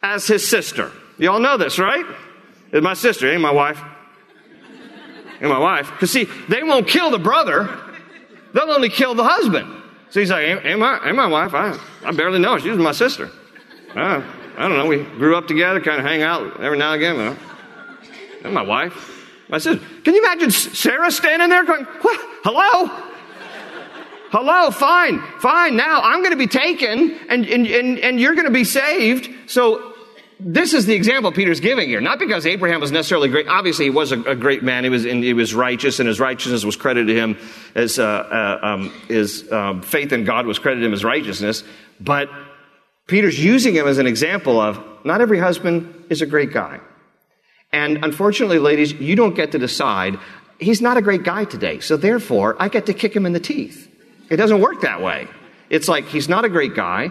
as 0.00 0.28
his 0.28 0.48
sister. 0.48 0.92
You 1.18 1.30
all 1.30 1.40
know 1.40 1.56
this, 1.56 1.78
right? 1.78 2.04
It's 2.72 2.82
my 2.82 2.94
sister, 2.94 3.30
ain't 3.30 3.40
my 3.40 3.52
wife. 3.52 3.80
Ain't 5.40 5.50
my 5.50 5.58
wife. 5.58 5.90
Because 5.92 6.10
see, 6.10 6.24
they 6.48 6.62
won't 6.62 6.88
kill 6.88 7.10
the 7.10 7.18
brother. 7.18 7.68
They'll 8.52 8.70
only 8.70 8.88
kill 8.88 9.14
the 9.14 9.24
husband. 9.24 9.82
So 10.10 10.20
he's 10.20 10.30
like, 10.30 10.44
ain't, 10.44 10.78
my, 10.78 11.00
ain't 11.04 11.16
my 11.16 11.26
wife. 11.26 11.54
I, 11.54 11.78
I 12.04 12.12
barely 12.12 12.38
know 12.38 12.54
her. 12.54 12.60
She's 12.60 12.76
my 12.76 12.92
sister. 12.92 13.30
Uh, 13.94 14.22
I 14.56 14.68
don't 14.68 14.78
know. 14.78 14.86
We 14.86 15.02
grew 15.02 15.36
up 15.36 15.48
together, 15.48 15.80
kind 15.80 16.00
of 16.00 16.06
hang 16.06 16.22
out 16.22 16.60
every 16.60 16.78
now 16.78 16.92
and 16.92 17.02
again. 17.02 17.16
Know. 17.16 17.36
And 18.44 18.54
my 18.54 18.62
wife. 18.62 19.10
I 19.50 19.58
said, 19.58 19.80
Can 20.04 20.14
you 20.14 20.20
imagine 20.20 20.50
Sarah 20.50 21.10
standing 21.10 21.48
there 21.48 21.64
going, 21.64 21.84
What? 21.84 22.20
Hello? 22.44 23.10
Hello, 24.30 24.72
fine, 24.72 25.20
fine. 25.38 25.76
Now 25.76 26.00
I'm 26.02 26.18
going 26.18 26.32
to 26.32 26.36
be 26.36 26.48
taken 26.48 27.12
and, 27.28 27.46
and, 27.46 27.66
and, 27.68 27.98
and 28.00 28.18
you're 28.18 28.34
going 28.34 28.46
to 28.46 28.52
be 28.52 28.64
saved. 28.64 29.30
So 29.48 29.93
this 30.40 30.74
is 30.74 30.86
the 30.86 30.94
example 30.94 31.30
Peter's 31.32 31.60
giving 31.60 31.88
here. 31.88 32.00
Not 32.00 32.18
because 32.18 32.44
Abraham 32.46 32.80
was 32.80 32.90
necessarily 32.90 33.28
great. 33.28 33.46
Obviously, 33.46 33.86
he 33.86 33.90
was 33.90 34.12
a, 34.12 34.20
a 34.22 34.34
great 34.34 34.62
man. 34.62 34.84
He 34.84 34.90
was, 34.90 35.04
he 35.04 35.32
was 35.32 35.54
righteous, 35.54 36.00
and 36.00 36.08
his 36.08 36.18
righteousness 36.18 36.64
was 36.64 36.76
credited 36.76 37.08
to 37.08 37.14
him 37.14 37.38
as 37.74 37.98
uh, 37.98 38.04
uh, 38.04 38.66
um, 38.66 38.90
his 39.08 39.50
um, 39.52 39.82
faith 39.82 40.12
in 40.12 40.24
God 40.24 40.46
was 40.46 40.58
credited 40.58 40.82
to 40.82 40.86
him 40.86 40.92
as 40.92 41.04
righteousness. 41.04 41.62
But 42.00 42.28
Peter's 43.06 43.42
using 43.42 43.74
him 43.74 43.86
as 43.86 43.98
an 43.98 44.06
example 44.06 44.60
of 44.60 44.82
not 45.04 45.20
every 45.20 45.38
husband 45.38 46.04
is 46.10 46.22
a 46.22 46.26
great 46.26 46.52
guy. 46.52 46.80
And 47.72 48.04
unfortunately, 48.04 48.58
ladies, 48.58 48.92
you 48.92 49.16
don't 49.16 49.34
get 49.34 49.52
to 49.52 49.58
decide. 49.58 50.18
He's 50.58 50.80
not 50.80 50.96
a 50.96 51.02
great 51.02 51.22
guy 51.22 51.44
today, 51.44 51.80
so 51.80 51.96
therefore, 51.96 52.56
I 52.58 52.68
get 52.68 52.86
to 52.86 52.94
kick 52.94 53.14
him 53.14 53.26
in 53.26 53.32
the 53.32 53.40
teeth. 53.40 53.90
It 54.30 54.36
doesn't 54.36 54.60
work 54.60 54.82
that 54.82 55.02
way. 55.02 55.28
It's 55.70 55.88
like 55.88 56.06
he's 56.06 56.28
not 56.28 56.44
a 56.44 56.48
great 56.48 56.74
guy, 56.74 57.10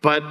but 0.00 0.22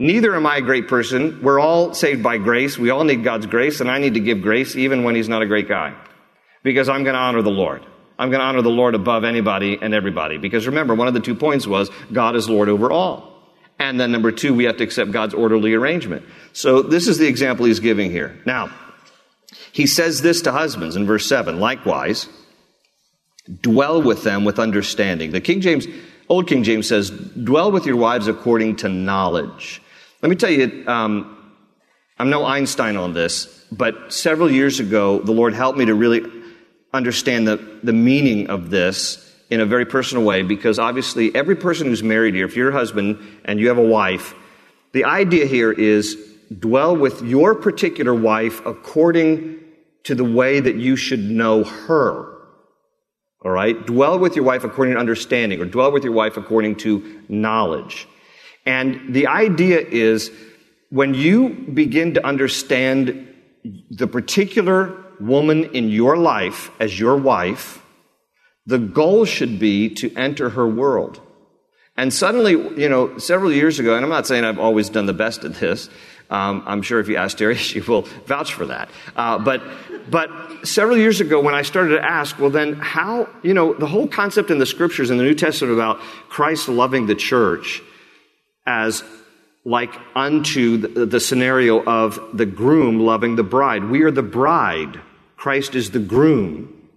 neither 0.00 0.34
am 0.34 0.46
I 0.46 0.56
a 0.56 0.62
great 0.62 0.88
person. 0.88 1.40
We're 1.42 1.60
all 1.60 1.94
saved 1.94 2.22
by 2.22 2.38
grace. 2.38 2.76
We 2.76 2.90
all 2.90 3.04
need 3.04 3.22
God's 3.22 3.46
grace, 3.46 3.80
and 3.80 3.88
I 3.88 3.98
need 3.98 4.14
to 4.14 4.20
give 4.20 4.42
grace 4.42 4.74
even 4.74 5.04
when 5.04 5.14
he's 5.14 5.28
not 5.28 5.42
a 5.42 5.46
great 5.46 5.68
guy. 5.68 5.94
Because 6.64 6.88
I'm 6.88 7.04
going 7.04 7.14
to 7.14 7.20
honor 7.20 7.42
the 7.42 7.50
Lord. 7.50 7.86
I'm 8.18 8.30
going 8.30 8.40
to 8.40 8.46
honor 8.46 8.62
the 8.62 8.70
Lord 8.70 8.94
above 8.94 9.24
anybody 9.24 9.78
and 9.80 9.94
everybody. 9.94 10.36
Because 10.36 10.66
remember, 10.66 10.94
one 10.94 11.08
of 11.08 11.14
the 11.14 11.20
two 11.20 11.34
points 11.34 11.66
was 11.66 11.90
God 12.12 12.34
is 12.36 12.50
Lord 12.50 12.68
over 12.68 12.90
all. 12.90 13.30
And 13.78 13.98
then 13.98 14.12
number 14.12 14.30
two, 14.30 14.52
we 14.52 14.64
have 14.64 14.76
to 14.76 14.84
accept 14.84 15.10
God's 15.10 15.32
orderly 15.32 15.72
arrangement. 15.72 16.26
So 16.52 16.82
this 16.82 17.08
is 17.08 17.16
the 17.16 17.26
example 17.26 17.64
he's 17.64 17.80
giving 17.80 18.10
here. 18.10 18.38
Now, 18.44 18.70
he 19.72 19.86
says 19.86 20.20
this 20.20 20.42
to 20.42 20.52
husbands 20.52 20.96
in 20.96 21.06
verse 21.06 21.26
7 21.26 21.58
likewise, 21.58 22.28
dwell 23.62 24.02
with 24.02 24.22
them 24.22 24.44
with 24.44 24.58
understanding. 24.58 25.30
The 25.30 25.40
King 25.40 25.62
James, 25.62 25.86
Old 26.28 26.46
King 26.46 26.62
James 26.62 26.88
says, 26.88 27.08
dwell 27.08 27.72
with 27.72 27.86
your 27.86 27.96
wives 27.96 28.28
according 28.28 28.76
to 28.76 28.90
knowledge. 28.90 29.80
Let 30.22 30.28
me 30.28 30.36
tell 30.36 30.50
you, 30.50 30.84
um, 30.86 31.54
I'm 32.18 32.28
no 32.28 32.44
Einstein 32.44 32.96
on 32.96 33.14
this, 33.14 33.64
but 33.72 34.12
several 34.12 34.50
years 34.50 34.78
ago, 34.78 35.18
the 35.20 35.32
Lord 35.32 35.54
helped 35.54 35.78
me 35.78 35.86
to 35.86 35.94
really 35.94 36.22
understand 36.92 37.48
the, 37.48 37.56
the 37.82 37.94
meaning 37.94 38.50
of 38.50 38.68
this 38.68 39.26
in 39.48 39.60
a 39.60 39.66
very 39.66 39.86
personal 39.86 40.22
way 40.22 40.42
because 40.42 40.78
obviously 40.78 41.34
every 41.34 41.56
person 41.56 41.86
who's 41.86 42.02
married 42.02 42.34
here, 42.34 42.44
if 42.44 42.54
you're 42.54 42.68
a 42.68 42.72
husband 42.72 43.18
and 43.46 43.58
you 43.58 43.68
have 43.68 43.78
a 43.78 43.86
wife, 43.86 44.34
the 44.92 45.04
idea 45.04 45.46
here 45.46 45.72
is 45.72 46.16
dwell 46.58 46.94
with 46.94 47.22
your 47.22 47.54
particular 47.54 48.14
wife 48.14 48.64
according 48.66 49.58
to 50.04 50.14
the 50.14 50.24
way 50.24 50.60
that 50.60 50.76
you 50.76 50.96
should 50.96 51.20
know 51.20 51.64
her. 51.64 52.36
All 53.42 53.50
right? 53.50 53.86
Dwell 53.86 54.18
with 54.18 54.36
your 54.36 54.44
wife 54.44 54.64
according 54.64 54.94
to 54.94 55.00
understanding 55.00 55.60
or 55.60 55.64
dwell 55.64 55.92
with 55.92 56.04
your 56.04 56.12
wife 56.12 56.36
according 56.36 56.76
to 56.76 57.22
knowledge. 57.28 58.06
And 58.70 59.12
the 59.12 59.26
idea 59.26 59.80
is 59.80 60.30
when 60.90 61.12
you 61.12 61.48
begin 61.74 62.14
to 62.14 62.24
understand 62.24 63.26
the 63.90 64.06
particular 64.06 64.96
woman 65.18 65.64
in 65.74 65.88
your 65.88 66.16
life 66.16 66.70
as 66.78 66.96
your 66.98 67.16
wife, 67.16 67.84
the 68.66 68.78
goal 68.78 69.24
should 69.24 69.58
be 69.58 69.88
to 69.94 70.14
enter 70.14 70.50
her 70.50 70.68
world. 70.68 71.20
And 71.96 72.14
suddenly, 72.14 72.52
you 72.80 72.88
know, 72.88 73.18
several 73.18 73.52
years 73.52 73.80
ago, 73.80 73.96
and 73.96 74.04
I'm 74.04 74.08
not 74.08 74.28
saying 74.28 74.44
I've 74.44 74.60
always 74.60 74.88
done 74.88 75.06
the 75.06 75.12
best 75.24 75.42
at 75.42 75.54
this. 75.54 75.90
Um, 76.30 76.62
I'm 76.64 76.82
sure 76.82 77.00
if 77.00 77.08
you 77.08 77.16
ask 77.16 77.36
Terry, 77.36 77.56
she 77.70 77.80
will 77.80 78.02
vouch 78.26 78.54
for 78.54 78.66
that. 78.66 78.88
Uh, 79.16 79.40
but, 79.40 79.64
but 80.08 80.30
several 80.62 80.96
years 80.96 81.20
ago, 81.20 81.40
when 81.40 81.56
I 81.56 81.62
started 81.62 81.96
to 81.96 82.04
ask, 82.04 82.38
well, 82.38 82.50
then 82.50 82.74
how, 82.74 83.28
you 83.42 83.52
know, 83.52 83.74
the 83.74 83.88
whole 83.88 84.06
concept 84.06 84.48
in 84.48 84.58
the 84.58 84.66
scriptures 84.66 85.10
in 85.10 85.18
the 85.18 85.24
New 85.24 85.34
Testament 85.34 85.74
about 85.74 85.98
Christ 86.28 86.68
loving 86.68 87.06
the 87.06 87.16
church 87.16 87.82
as 88.66 89.02
like 89.64 89.94
unto 90.14 90.78
the, 91.06 91.20
scenario 91.20 91.82
of 91.84 92.18
the 92.32 92.46
groom 92.46 93.00
loving 93.00 93.36
the 93.36 93.42
bride. 93.42 93.84
We 93.84 94.02
are 94.02 94.10
the 94.10 94.22
bride. 94.22 95.00
Christ 95.36 95.74
is 95.74 95.90
the 95.90 95.98
groom. 95.98 96.88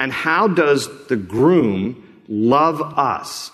And 0.00 0.12
how 0.12 0.48
does 0.48 0.88
the 1.06 1.16
groom 1.16 2.22
love 2.28 2.80
us? 2.80 3.50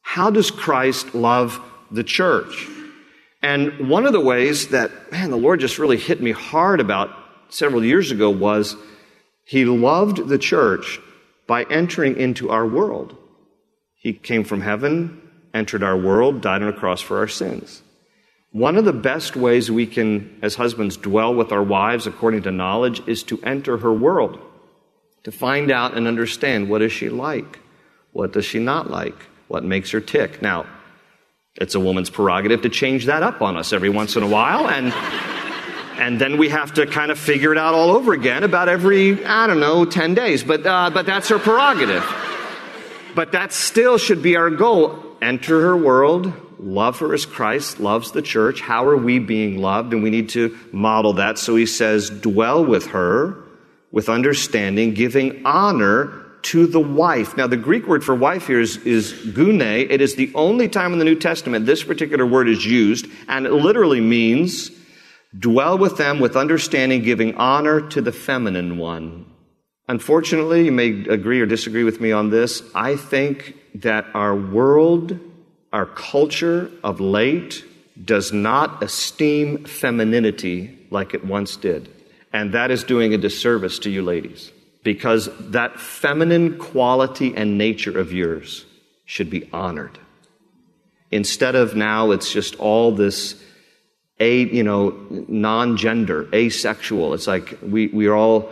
How 0.00 0.30
does 0.30 0.50
Christ 0.50 1.14
love 1.14 1.60
the 1.90 2.04
church? 2.04 2.66
And 3.42 3.88
one 3.88 4.06
of 4.06 4.12
the 4.12 4.20
ways 4.20 4.68
that, 4.68 5.10
man, 5.10 5.30
the 5.30 5.36
Lord 5.36 5.60
just 5.60 5.78
really 5.78 5.96
hit 5.96 6.22
me 6.22 6.30
hard 6.30 6.80
about 6.80 7.10
several 7.48 7.84
years 7.84 8.10
ago 8.10 8.30
was 8.30 8.76
he 9.44 9.64
loved 9.64 10.28
the 10.28 10.38
church 10.38 11.00
by 11.46 11.64
entering 11.64 12.16
into 12.16 12.50
our 12.50 12.66
world. 12.66 13.16
He 13.96 14.12
came 14.12 14.44
from 14.44 14.60
heaven, 14.60 15.21
entered 15.54 15.82
our 15.82 15.96
world, 15.96 16.40
died 16.40 16.62
on 16.62 16.68
a 16.68 16.72
cross 16.72 17.00
for 17.00 17.18
our 17.18 17.28
sins. 17.28 17.82
One 18.52 18.76
of 18.76 18.84
the 18.84 18.92
best 18.92 19.34
ways 19.34 19.70
we 19.70 19.86
can, 19.86 20.38
as 20.42 20.56
husbands, 20.56 20.96
dwell 20.96 21.34
with 21.34 21.52
our 21.52 21.62
wives 21.62 22.06
according 22.06 22.42
to 22.42 22.50
knowledge 22.50 23.02
is 23.06 23.22
to 23.24 23.40
enter 23.42 23.78
her 23.78 23.92
world 23.92 24.38
to 25.24 25.32
find 25.32 25.70
out 25.70 25.96
and 25.96 26.06
understand 26.06 26.68
what 26.68 26.82
is 26.82 26.92
she 26.92 27.08
like? 27.08 27.60
What 28.12 28.32
does 28.32 28.44
she 28.44 28.58
not 28.58 28.90
like? 28.90 29.14
What 29.48 29.64
makes 29.64 29.90
her 29.90 30.00
tick? 30.00 30.42
Now, 30.42 30.66
it's 31.56 31.74
a 31.74 31.80
woman's 31.80 32.10
prerogative 32.10 32.62
to 32.62 32.68
change 32.68 33.06
that 33.06 33.22
up 33.22 33.42
on 33.42 33.56
us 33.56 33.72
every 33.72 33.90
once 33.90 34.16
in 34.16 34.22
a 34.22 34.28
while, 34.28 34.68
and 34.68 34.92
and 35.98 36.20
then 36.20 36.38
we 36.38 36.48
have 36.48 36.74
to 36.74 36.86
kind 36.86 37.10
of 37.10 37.18
figure 37.18 37.52
it 37.52 37.58
out 37.58 37.74
all 37.74 37.90
over 37.90 38.12
again 38.12 38.42
about 38.42 38.68
every 38.68 39.24
I 39.24 39.46
don't 39.46 39.60
know 39.60 39.84
ten 39.84 40.14
days. 40.14 40.42
But 40.42 40.66
uh, 40.66 40.90
but 40.90 41.06
that's 41.06 41.28
her 41.28 41.38
prerogative. 41.38 42.04
But 43.14 43.32
that 43.32 43.52
still 43.52 43.98
should 43.98 44.22
be 44.22 44.36
our 44.36 44.50
goal. 44.50 45.11
Enter 45.22 45.60
her 45.60 45.76
world, 45.76 46.32
love 46.58 46.98
her 46.98 47.14
as 47.14 47.24
Christ 47.26 47.78
loves 47.78 48.10
the 48.10 48.22
church. 48.22 48.60
How 48.60 48.84
are 48.84 48.96
we 48.96 49.20
being 49.20 49.58
loved? 49.58 49.92
And 49.92 50.02
we 50.02 50.10
need 50.10 50.28
to 50.30 50.58
model 50.72 51.12
that. 51.14 51.38
So 51.38 51.54
he 51.54 51.64
says, 51.64 52.10
dwell 52.10 52.64
with 52.64 52.88
her 52.88 53.42
with 53.92 54.08
understanding, 54.08 54.94
giving 54.94 55.46
honor 55.46 56.26
to 56.42 56.66
the 56.66 56.80
wife. 56.80 57.36
Now, 57.36 57.46
the 57.46 57.56
Greek 57.56 57.86
word 57.86 58.02
for 58.02 58.16
wife 58.16 58.48
here 58.48 58.60
is, 58.60 58.78
is 58.78 59.12
gune. 59.12 59.88
It 59.88 60.00
is 60.00 60.16
the 60.16 60.32
only 60.34 60.68
time 60.68 60.92
in 60.92 60.98
the 60.98 61.04
New 61.04 61.14
Testament 61.14 61.66
this 61.66 61.84
particular 61.84 62.26
word 62.26 62.48
is 62.48 62.66
used, 62.66 63.06
and 63.28 63.46
it 63.46 63.52
literally 63.52 64.00
means 64.00 64.72
dwell 65.38 65.78
with 65.78 65.98
them 65.98 66.18
with 66.18 66.36
understanding, 66.36 67.02
giving 67.02 67.36
honor 67.36 67.80
to 67.90 68.00
the 68.00 68.12
feminine 68.12 68.76
one. 68.76 69.31
Unfortunately, 69.92 70.64
you 70.64 70.72
may 70.72 71.04
agree 71.10 71.38
or 71.42 71.44
disagree 71.44 71.84
with 71.84 72.00
me 72.00 72.12
on 72.12 72.30
this. 72.30 72.62
I 72.74 72.96
think 72.96 73.58
that 73.74 74.06
our 74.14 74.34
world, 74.34 75.20
our 75.70 75.84
culture 75.84 76.70
of 76.82 76.98
late, 76.98 77.62
does 78.02 78.32
not 78.32 78.82
esteem 78.82 79.64
femininity 79.66 80.78
like 80.90 81.12
it 81.12 81.26
once 81.26 81.56
did. 81.56 81.90
And 82.32 82.54
that 82.54 82.70
is 82.70 82.84
doing 82.84 83.12
a 83.12 83.18
disservice 83.18 83.78
to 83.80 83.90
you 83.90 84.00
ladies 84.00 84.50
because 84.82 85.28
that 85.50 85.78
feminine 85.78 86.56
quality 86.56 87.36
and 87.36 87.58
nature 87.58 87.98
of 87.98 88.14
yours 88.14 88.64
should 89.04 89.28
be 89.28 89.46
honored. 89.52 89.98
Instead 91.10 91.54
of 91.54 91.76
now, 91.76 92.12
it's 92.12 92.32
just 92.32 92.54
all 92.54 92.92
this 92.92 93.38
a 94.18 94.44
you 94.44 94.62
know 94.62 94.96
non-gender, 95.28 96.30
asexual. 96.32 97.12
It's 97.12 97.26
like 97.26 97.58
we 97.60 97.88
we 97.88 98.06
are 98.06 98.14
all. 98.14 98.50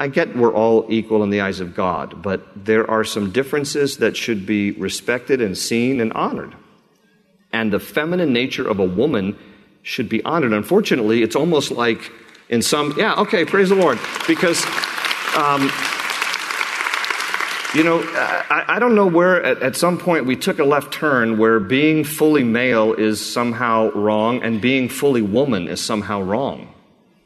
I 0.00 0.08
get 0.08 0.34
we're 0.34 0.54
all 0.54 0.86
equal 0.88 1.22
in 1.22 1.28
the 1.28 1.42
eyes 1.42 1.60
of 1.60 1.74
God, 1.74 2.22
but 2.22 2.64
there 2.64 2.90
are 2.90 3.04
some 3.04 3.32
differences 3.32 3.98
that 3.98 4.16
should 4.16 4.46
be 4.46 4.70
respected 4.70 5.42
and 5.42 5.58
seen 5.58 6.00
and 6.00 6.10
honored. 6.14 6.54
And 7.52 7.70
the 7.70 7.80
feminine 7.80 8.32
nature 8.32 8.66
of 8.66 8.78
a 8.78 8.84
woman 8.84 9.36
should 9.82 10.08
be 10.08 10.24
honored. 10.24 10.54
Unfortunately, 10.54 11.22
it's 11.22 11.36
almost 11.36 11.70
like 11.70 12.10
in 12.48 12.62
some, 12.62 12.94
yeah, 12.96 13.14
okay, 13.16 13.44
praise 13.44 13.68
the 13.68 13.74
Lord. 13.74 13.98
Because, 14.26 14.64
um, 15.36 15.70
you 17.74 17.84
know, 17.84 18.00
I, 18.48 18.64
I, 18.68 18.78
don't 18.78 18.94
know 18.94 19.06
where 19.06 19.42
at, 19.44 19.62
at 19.62 19.76
some 19.76 19.98
point 19.98 20.24
we 20.24 20.34
took 20.34 20.58
a 20.60 20.64
left 20.64 20.94
turn 20.94 21.36
where 21.36 21.60
being 21.60 22.04
fully 22.04 22.42
male 22.42 22.94
is 22.94 23.20
somehow 23.20 23.90
wrong 23.90 24.42
and 24.42 24.62
being 24.62 24.88
fully 24.88 25.20
woman 25.20 25.68
is 25.68 25.78
somehow 25.78 26.22
wrong. 26.22 26.72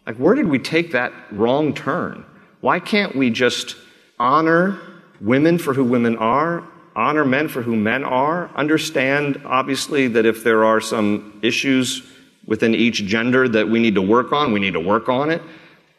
Like, 0.09 0.17
where 0.17 0.35
did 0.35 0.49
we 0.49 0.59
take 0.59 0.91
that 0.91 1.13
wrong 1.31 1.73
turn? 1.73 2.25
Why 2.65 2.81
can't 2.81 3.15
we 3.15 3.29
just 3.29 3.77
honor 4.19 4.81
women 5.21 5.59
for 5.59 5.75
who 5.75 5.85
women 5.85 6.17
are, 6.17 6.67
honor 6.97 7.27
men 7.27 7.49
for 7.49 7.61
who 7.61 7.77
men 7.77 8.05
are, 8.05 8.49
understand, 8.57 9.43
obviously, 9.45 10.09
that 10.09 10.25
if 10.25 10.45
there 10.45 10.65
are 10.65 10.81
some 10.81 11.39
issues 11.43 12.03
within 12.47 12.75
each 12.75 13.05
gender 13.05 13.47
that 13.47 13.69
we 13.69 13.81
need 13.81 13.97
to 13.97 14.01
work 14.01 14.33
on, 14.33 14.55
we 14.55 14.61
need 14.61 14.73
to 14.73 14.81
work 14.81 15.11
on 15.11 15.29
it, 15.29 15.43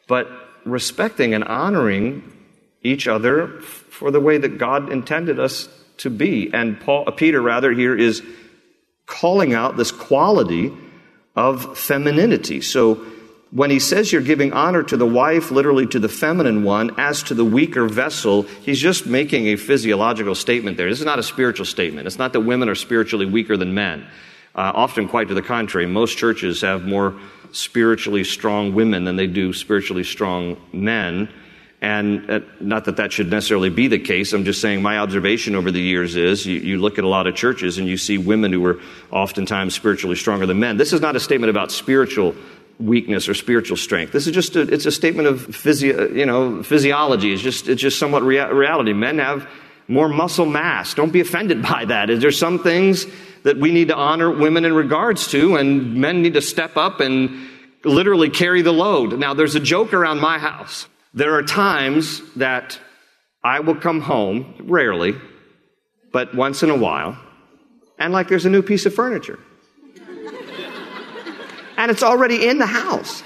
but 0.08 0.28
respecting 0.66 1.36
and 1.36 1.44
honoring 1.44 2.34
each 2.82 3.08
other 3.08 3.62
for 3.62 4.10
the 4.10 4.20
way 4.20 4.40
that 4.40 4.58
God 4.58 4.92
intended 4.92 5.40
us 5.40 5.70
to 5.98 6.10
be. 6.10 6.52
And 6.52 6.82
Paul, 6.82 7.04
uh, 7.06 7.12
Peter, 7.12 7.44
rather, 7.44 7.74
here 7.74 7.96
is 7.96 8.24
calling 9.06 9.54
out 9.54 9.78
this 9.78 9.92
quality 9.92 10.76
of 11.36 11.78
femininity. 11.78 12.62
So 12.62 13.06
when 13.52 13.70
he 13.70 13.80
says 13.80 14.12
you're 14.12 14.22
giving 14.22 14.54
honor 14.54 14.84
to 14.84 14.98
the 14.98 15.06
wife, 15.06 15.52
literally 15.52 15.86
to 15.88 16.00
the 16.00 16.10
feminine 16.10 16.64
one, 16.64 16.92
as 17.00 17.24
to 17.24 17.34
the 17.34 17.46
weaker 17.46 17.88
vessel, 17.88 18.44
he's 18.44 18.80
just 18.80 19.06
making 19.06 19.48
a 19.48 19.56
physiological 19.56 20.36
statement 20.36 20.78
there. 20.78 20.90
This 20.90 21.00
is 21.00 21.06
not 21.06 21.20
a 21.20 21.24
spiritual 21.24 21.66
statement. 21.66 22.08
It's 22.08 22.18
not 22.18 22.34
that 22.34 22.42
women 22.42 22.70
are 22.70 22.76
spiritually 22.76 23.26
weaker 23.26 23.56
than 23.56 23.74
men. 23.74 24.08
Uh, 24.56 24.72
often, 24.74 25.08
quite 25.08 25.28
to 25.28 25.34
the 25.34 25.42
contrary, 25.42 25.86
most 25.86 26.18
churches 26.18 26.62
have 26.62 26.86
more 26.86 27.14
spiritually 27.52 28.24
strong 28.24 28.74
women 28.74 29.04
than 29.04 29.16
they 29.16 29.28
do 29.28 29.54
spiritually 29.54 30.04
strong 30.04 30.58
men. 30.74 31.30
And 31.82 32.30
uh, 32.30 32.40
not 32.60 32.86
that 32.86 32.98
that 32.98 33.12
should 33.12 33.30
necessarily 33.30 33.70
be 33.70 33.88
the 33.88 34.00
case. 34.00 34.34
I'm 34.34 34.46
just 34.46 34.62
saying 34.62 34.82
my 34.82 34.98
observation 34.98 35.56
over 35.56 35.72
the 35.72 35.82
years 35.82 36.16
is 36.16 36.46
you, 36.46 36.60
you, 36.60 36.80
look 36.80 36.98
at 36.98 37.04
a 37.04 37.08
lot 37.08 37.28
of 37.28 37.36
churches 37.36 37.78
and 37.78 37.88
you 37.88 37.98
see 37.98 38.18
women 38.18 38.52
who 38.52 38.66
are 38.66 38.80
oftentimes 39.12 39.76
spiritually 39.76 40.16
stronger 40.16 40.46
than 40.46 40.60
men. 40.60 40.78
This 40.78 40.94
is 40.94 41.02
not 41.02 41.16
a 41.16 41.20
statement 41.20 41.50
about 41.50 41.72
spiritual 41.72 42.34
weakness 42.80 43.30
or 43.30 43.34
spiritual 43.34 43.78
strength. 43.78 44.12
This 44.12 44.28
is 44.28 44.34
just 44.34 44.56
a, 44.56 44.62
it's 44.62 44.86
a 44.86 44.92
statement 44.92 45.28
of 45.28 45.56
physio, 45.56 46.10
you 46.10 46.26
know, 46.26 46.62
physiology. 46.64 47.34
It's 47.34 47.42
just, 47.42 47.68
it's 47.68 47.82
just 47.82 47.98
somewhat 47.98 48.24
rea- 48.24 48.52
reality. 48.52 48.94
Men 48.94 49.20
have 49.20 49.48
more 49.88 50.10
muscle 50.10 50.46
mass. 50.46 50.94
Don't 50.94 51.12
be 51.12 51.22
offended 51.22 51.62
by 51.70 51.86
that. 51.86 52.10
Is 52.10 52.22
there 52.22 52.32
some 52.32 52.60
things 52.60 53.06
that 53.44 53.58
we 53.58 53.72
need 53.72 53.90
to 53.90 53.96
honor 53.96 54.32
women 54.32 54.66
in 54.66 54.74
regards 54.74 55.28
to, 55.28 55.56
and 55.56 55.96
men 55.96 56.24
need 56.24 56.34
to 56.34 56.42
step 56.42 56.76
up 56.78 57.00
and 57.00 57.48
literally 57.84 58.30
carry 58.30 58.64
the 58.64 58.74
load. 58.74 59.18
Now, 59.20 59.36
there's 59.36 59.54
a 59.54 59.60
joke 59.60 59.94
around 59.94 60.20
my 60.20 60.40
house. 60.40 60.88
There 61.14 61.36
are 61.36 61.44
times 61.44 62.22
that 62.34 62.80
I 63.44 63.60
will 63.60 63.76
come 63.76 64.02
home, 64.02 64.56
rarely, 64.64 65.14
but 66.12 66.34
once 66.34 66.64
in 66.64 66.72
a 66.72 66.76
while, 66.76 67.18
and 68.00 68.12
like 68.12 68.28
there's 68.28 68.48
a 68.48 68.50
new 68.50 68.64
piece 68.64 68.88
of 68.88 68.96
furniture. 68.96 69.40
And 71.86 71.92
it's 71.92 72.02
already 72.02 72.48
in 72.48 72.58
the 72.58 72.66
house. 72.66 73.22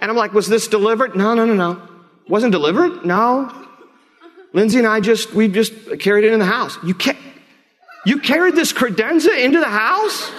And 0.00 0.10
I'm 0.10 0.16
like, 0.16 0.32
was 0.32 0.48
this 0.48 0.68
delivered? 0.68 1.14
No, 1.14 1.34
no, 1.34 1.44
no, 1.44 1.52
no. 1.52 1.82
Wasn't 2.28 2.50
delivered? 2.50 3.04
No. 3.04 3.52
Lindsay 4.54 4.78
and 4.78 4.86
I 4.86 5.00
just, 5.00 5.34
we 5.34 5.48
just 5.48 5.74
carried 6.00 6.24
it 6.24 6.32
in 6.32 6.38
the 6.38 6.46
house. 6.46 6.78
You 6.82 6.94
can't, 6.94 7.18
you 8.06 8.20
carried 8.20 8.54
this 8.54 8.72
credenza 8.72 9.38
into 9.38 9.60
the 9.60 9.66
house? 9.66 10.32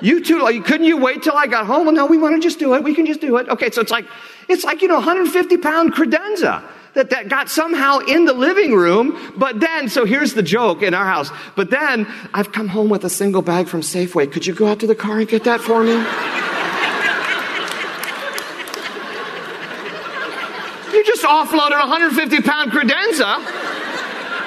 You 0.00 0.24
two, 0.24 0.42
like, 0.42 0.64
couldn't 0.64 0.88
you 0.88 0.96
wait 0.96 1.22
till 1.22 1.36
I 1.36 1.46
got 1.46 1.66
home? 1.66 1.86
Well, 1.86 1.94
no, 1.94 2.06
we 2.06 2.18
want 2.18 2.34
to 2.34 2.40
just 2.40 2.58
do 2.58 2.74
it. 2.74 2.82
We 2.82 2.92
can 2.92 3.06
just 3.06 3.20
do 3.20 3.36
it. 3.36 3.48
Okay, 3.48 3.70
so 3.70 3.80
it's 3.80 3.92
like, 3.92 4.06
it's 4.48 4.64
like, 4.64 4.82
you 4.82 4.88
know, 4.88 4.96
150 4.96 5.56
pound 5.58 5.92
credenza 5.94 6.64
that, 6.94 7.10
that 7.10 7.28
got 7.28 7.48
somehow 7.48 7.98
in 7.98 8.24
the 8.24 8.32
living 8.32 8.74
room. 8.74 9.32
But 9.36 9.60
then, 9.60 9.88
so 9.88 10.04
here's 10.04 10.34
the 10.34 10.42
joke 10.42 10.82
in 10.82 10.94
our 10.94 11.06
house. 11.06 11.30
But 11.56 11.70
then 11.70 12.06
I've 12.34 12.52
come 12.52 12.68
home 12.68 12.88
with 12.88 13.04
a 13.04 13.10
single 13.10 13.42
bag 13.42 13.68
from 13.68 13.80
Safeway. 13.80 14.30
Could 14.30 14.46
you 14.46 14.54
go 14.54 14.66
out 14.66 14.80
to 14.80 14.86
the 14.86 14.94
car 14.94 15.18
and 15.18 15.28
get 15.28 15.44
that 15.44 15.60
for 15.60 15.82
me? 15.82 15.92
you 20.96 21.04
just 21.04 21.22
offloaded 21.22 21.76
a 21.76 21.88
150 21.88 22.40
pound 22.42 22.72
credenza. 22.72 23.40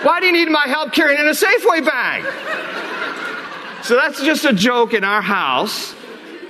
Why 0.04 0.20
do 0.20 0.26
you 0.26 0.34
need 0.34 0.50
my 0.50 0.66
help 0.68 0.92
carrying 0.92 1.20
in 1.20 1.28
a 1.28 1.32
Safeway 1.32 1.86
bag? 1.86 2.26
So 3.86 3.96
that's 3.96 4.22
just 4.22 4.46
a 4.46 4.54
joke 4.54 4.94
in 4.94 5.04
our 5.04 5.22
house. 5.22 5.96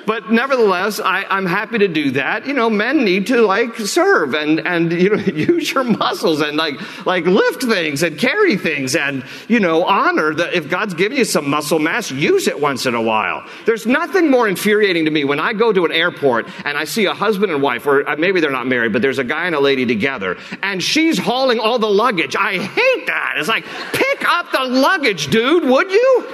But 0.06 0.32
nevertheless, 0.32 1.00
I, 1.00 1.26
am 1.30 1.46
happy 1.46 1.78
to 1.80 1.88
do 1.88 2.12
that. 2.12 2.46
You 2.46 2.54
know, 2.54 2.70
men 2.70 3.06
need 3.06 3.28
to 3.28 3.42
like 3.42 3.76
serve 3.78 4.34
and, 4.34 4.60
and, 4.60 4.92
you 4.92 5.16
know, 5.16 5.24
use 5.34 5.72
your 5.72 5.84
muscles 5.84 6.42
and 6.42 6.58
like, 6.58 7.06
like 7.06 7.26
lift 7.26 7.64
things 7.64 8.04
and 8.04 8.18
carry 8.18 8.58
things 8.58 8.96
and, 8.96 9.24
you 9.48 9.60
know, 9.60 9.86
honor 9.86 10.34
that 10.34 10.54
if 10.54 10.70
God's 10.70 10.94
given 10.94 11.18
you 11.18 11.26
some 11.26 11.50
muscle 11.50 11.80
mass, 11.80 12.12
use 12.12 12.48
it 12.48 12.60
once 12.60 12.86
in 12.86 12.96
a 12.96 13.02
while. 13.02 13.48
There's 13.66 13.86
nothing 13.86 14.30
more 14.30 14.48
infuriating 14.48 15.06
to 15.06 15.12
me 15.12 15.24
when 15.24 15.40
I 15.40 15.54
go 15.54 15.72
to 15.72 15.86
an 15.86 15.92
airport 15.92 16.48
and 16.66 16.78
I 16.78 16.84
see 16.84 17.06
a 17.06 17.14
husband 17.14 17.52
and 17.52 17.62
wife, 17.62 17.86
or 17.86 18.08
uh, 18.08 18.16
maybe 18.18 18.42
they're 18.42 18.52
not 18.52 18.68
married, 18.68 18.94
but 18.94 19.02
there's 19.02 19.20
a 19.20 19.24
guy 19.24 19.46
and 19.46 19.56
a 19.56 19.60
lady 19.60 19.86
together 19.86 20.38
and 20.62 20.84
she's 20.84 21.18
hauling 21.18 21.60
all 21.60 21.80
the 21.80 21.90
luggage. 21.90 22.36
I 22.36 22.58
hate 22.58 23.08
that. 23.08 23.36
It's 23.38 23.48
like, 23.48 23.66
pick 23.94 24.28
up 24.28 24.52
the 24.52 24.64
luggage, 24.64 25.28
dude, 25.28 25.64
would 25.66 25.92
you? 25.92 26.28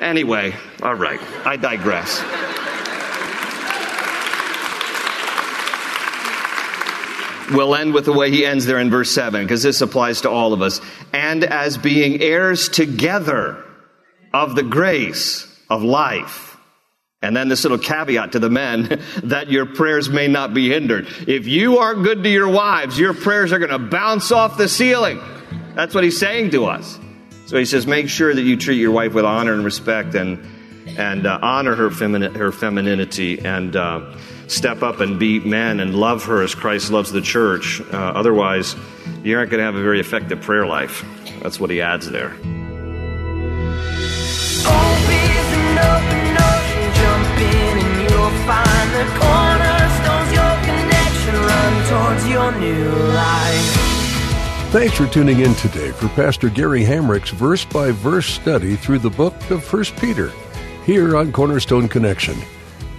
Anyway, 0.00 0.54
all 0.82 0.94
right, 0.94 1.20
I 1.46 1.56
digress. 1.56 2.22
We'll 7.52 7.74
end 7.74 7.94
with 7.94 8.06
the 8.06 8.12
way 8.12 8.30
he 8.30 8.46
ends 8.46 8.66
there 8.66 8.78
in 8.78 8.90
verse 8.90 9.10
7, 9.10 9.44
because 9.44 9.62
this 9.62 9.80
applies 9.80 10.22
to 10.22 10.30
all 10.30 10.52
of 10.52 10.62
us. 10.62 10.80
And 11.12 11.44
as 11.44 11.76
being 11.76 12.20
heirs 12.22 12.68
together 12.68 13.62
of 14.32 14.54
the 14.54 14.62
grace 14.62 15.46
of 15.70 15.82
life. 15.82 16.56
And 17.22 17.34
then 17.34 17.48
this 17.48 17.64
little 17.64 17.78
caveat 17.78 18.32
to 18.32 18.38
the 18.38 18.50
men 18.50 19.00
that 19.24 19.50
your 19.50 19.64
prayers 19.64 20.10
may 20.10 20.28
not 20.28 20.52
be 20.52 20.68
hindered. 20.68 21.06
If 21.26 21.46
you 21.46 21.78
aren't 21.78 22.02
good 22.02 22.22
to 22.22 22.28
your 22.28 22.48
wives, 22.48 22.98
your 22.98 23.14
prayers 23.14 23.52
are 23.52 23.58
going 23.58 23.70
to 23.70 23.78
bounce 23.78 24.30
off 24.30 24.58
the 24.58 24.68
ceiling. 24.68 25.20
That's 25.74 25.94
what 25.94 26.04
he's 26.04 26.18
saying 26.18 26.50
to 26.50 26.66
us. 26.66 26.98
So 27.46 27.58
he 27.58 27.64
says, 27.64 27.86
make 27.86 28.08
sure 28.08 28.34
that 28.34 28.42
you 28.42 28.56
treat 28.56 28.76
your 28.76 28.90
wife 28.90 29.14
with 29.14 29.24
honor 29.24 29.52
and 29.52 29.64
respect 29.64 30.14
and, 30.14 30.38
and 30.98 31.26
uh, 31.26 31.38
honor 31.42 31.74
her, 31.74 31.90
femini- 31.90 32.34
her 32.36 32.52
femininity 32.52 33.44
and, 33.44 33.76
uh, 33.76 34.16
step 34.48 34.82
up 34.82 35.00
and 35.00 35.18
be 35.18 35.40
men 35.40 35.80
and 35.80 35.94
love 35.94 36.24
her 36.24 36.42
as 36.42 36.54
Christ 36.54 36.90
loves 36.90 37.10
the 37.10 37.20
church. 37.20 37.80
Uh, 37.80 37.96
otherwise, 38.14 38.76
you 39.22 39.36
aren't 39.36 39.50
going 39.50 39.58
to 39.58 39.64
have 39.64 39.74
a 39.74 39.82
very 39.82 40.00
effective 40.00 40.40
prayer 40.40 40.66
life. 40.66 41.04
That's 41.42 41.60
what 41.60 41.70
he 41.70 41.80
adds 41.80 42.10
there. 42.10 42.34
Thanks 54.74 54.96
for 54.96 55.06
tuning 55.06 55.38
in 55.38 55.54
today 55.54 55.92
for 55.92 56.08
Pastor 56.08 56.48
Gary 56.48 56.82
Hamrick's 56.82 57.30
verse 57.30 57.64
by 57.64 57.92
verse 57.92 58.26
study 58.26 58.74
through 58.74 58.98
the 58.98 59.10
book 59.10 59.34
of 59.50 59.72
1 59.72 59.84
Peter 60.00 60.32
here 60.84 61.16
on 61.16 61.30
Cornerstone 61.30 61.88
Connection. 61.88 62.36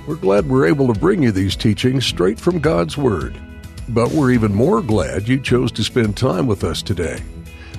We're 0.07 0.15
glad 0.15 0.47
we're 0.47 0.67
able 0.67 0.93
to 0.93 0.99
bring 0.99 1.23
you 1.23 1.31
these 1.31 1.55
teachings 1.55 2.05
straight 2.05 2.39
from 2.39 2.59
God's 2.59 2.95
Word. 2.95 3.41
But 3.89 4.11
we're 4.11 4.31
even 4.31 4.53
more 4.53 4.83
glad 4.83 5.27
you 5.27 5.39
chose 5.39 5.71
to 5.73 5.83
spend 5.83 6.15
time 6.15 6.45
with 6.45 6.63
us 6.63 6.83
today. 6.83 7.23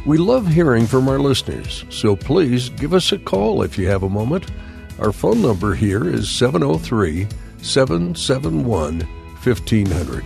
We 0.04 0.18
love 0.18 0.48
hearing 0.48 0.86
from 0.86 1.08
our 1.08 1.20
listeners, 1.20 1.84
so 1.88 2.16
please 2.16 2.68
give 2.70 2.94
us 2.94 3.12
a 3.12 3.18
call 3.18 3.62
if 3.62 3.78
you 3.78 3.86
have 3.88 4.02
a 4.02 4.08
moment. 4.08 4.50
Our 4.98 5.12
phone 5.12 5.40
number 5.40 5.74
here 5.74 6.08
is 6.08 6.28
703 6.28 7.28
771 7.62 9.00
1500. 9.00 10.24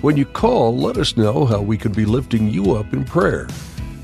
When 0.00 0.16
you 0.16 0.24
call, 0.24 0.76
let 0.76 0.96
us 0.96 1.16
know 1.16 1.44
how 1.44 1.60
we 1.60 1.76
can 1.76 1.92
be 1.92 2.04
lifting 2.04 2.48
you 2.48 2.74
up 2.74 2.92
in 2.92 3.04
prayer. 3.04 3.46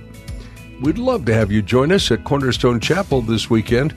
We'd 0.82 0.98
love 1.00 1.26
to 1.26 1.34
have 1.34 1.52
you 1.52 1.63
join 1.63 1.92
us 1.92 2.12
at 2.12 2.24
Cornerstone 2.24 2.80
Chapel 2.80 3.22
this 3.22 3.50
weekend. 3.50 3.96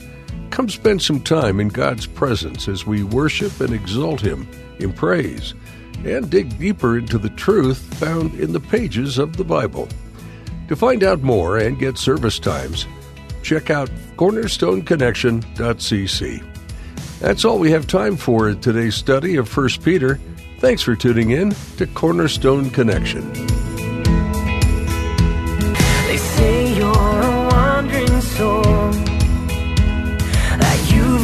Come 0.49 0.67
spend 0.67 0.99
some 1.01 1.21
time 1.21 1.59
in 1.59 1.67
God's 1.67 2.07
presence 2.07 2.67
as 2.67 2.87
we 2.87 3.03
worship 3.03 3.61
and 3.61 3.71
exalt 3.71 4.19
Him 4.19 4.49
in 4.79 4.91
praise 4.91 5.53
and 6.03 6.31
dig 6.31 6.57
deeper 6.57 6.97
into 6.97 7.19
the 7.19 7.29
truth 7.29 7.77
found 7.95 8.33
in 8.39 8.51
the 8.51 8.59
pages 8.59 9.19
of 9.19 9.37
the 9.37 9.43
Bible. 9.43 9.87
To 10.69 10.75
find 10.75 11.03
out 11.03 11.21
more 11.21 11.59
and 11.59 11.77
get 11.77 11.99
service 11.99 12.39
times, 12.39 12.87
check 13.43 13.69
out 13.69 13.91
cornerstoneconnection.cc. 14.17 16.43
That's 17.19 17.45
all 17.45 17.59
we 17.59 17.69
have 17.69 17.85
time 17.85 18.17
for 18.17 18.49
in 18.49 18.59
today's 18.59 18.95
study 18.95 19.35
of 19.35 19.55
1 19.55 19.69
Peter. 19.83 20.19
Thanks 20.57 20.81
for 20.81 20.95
tuning 20.95 21.29
in 21.29 21.51
to 21.77 21.85
Cornerstone 21.87 22.71
Connection. 22.71 23.70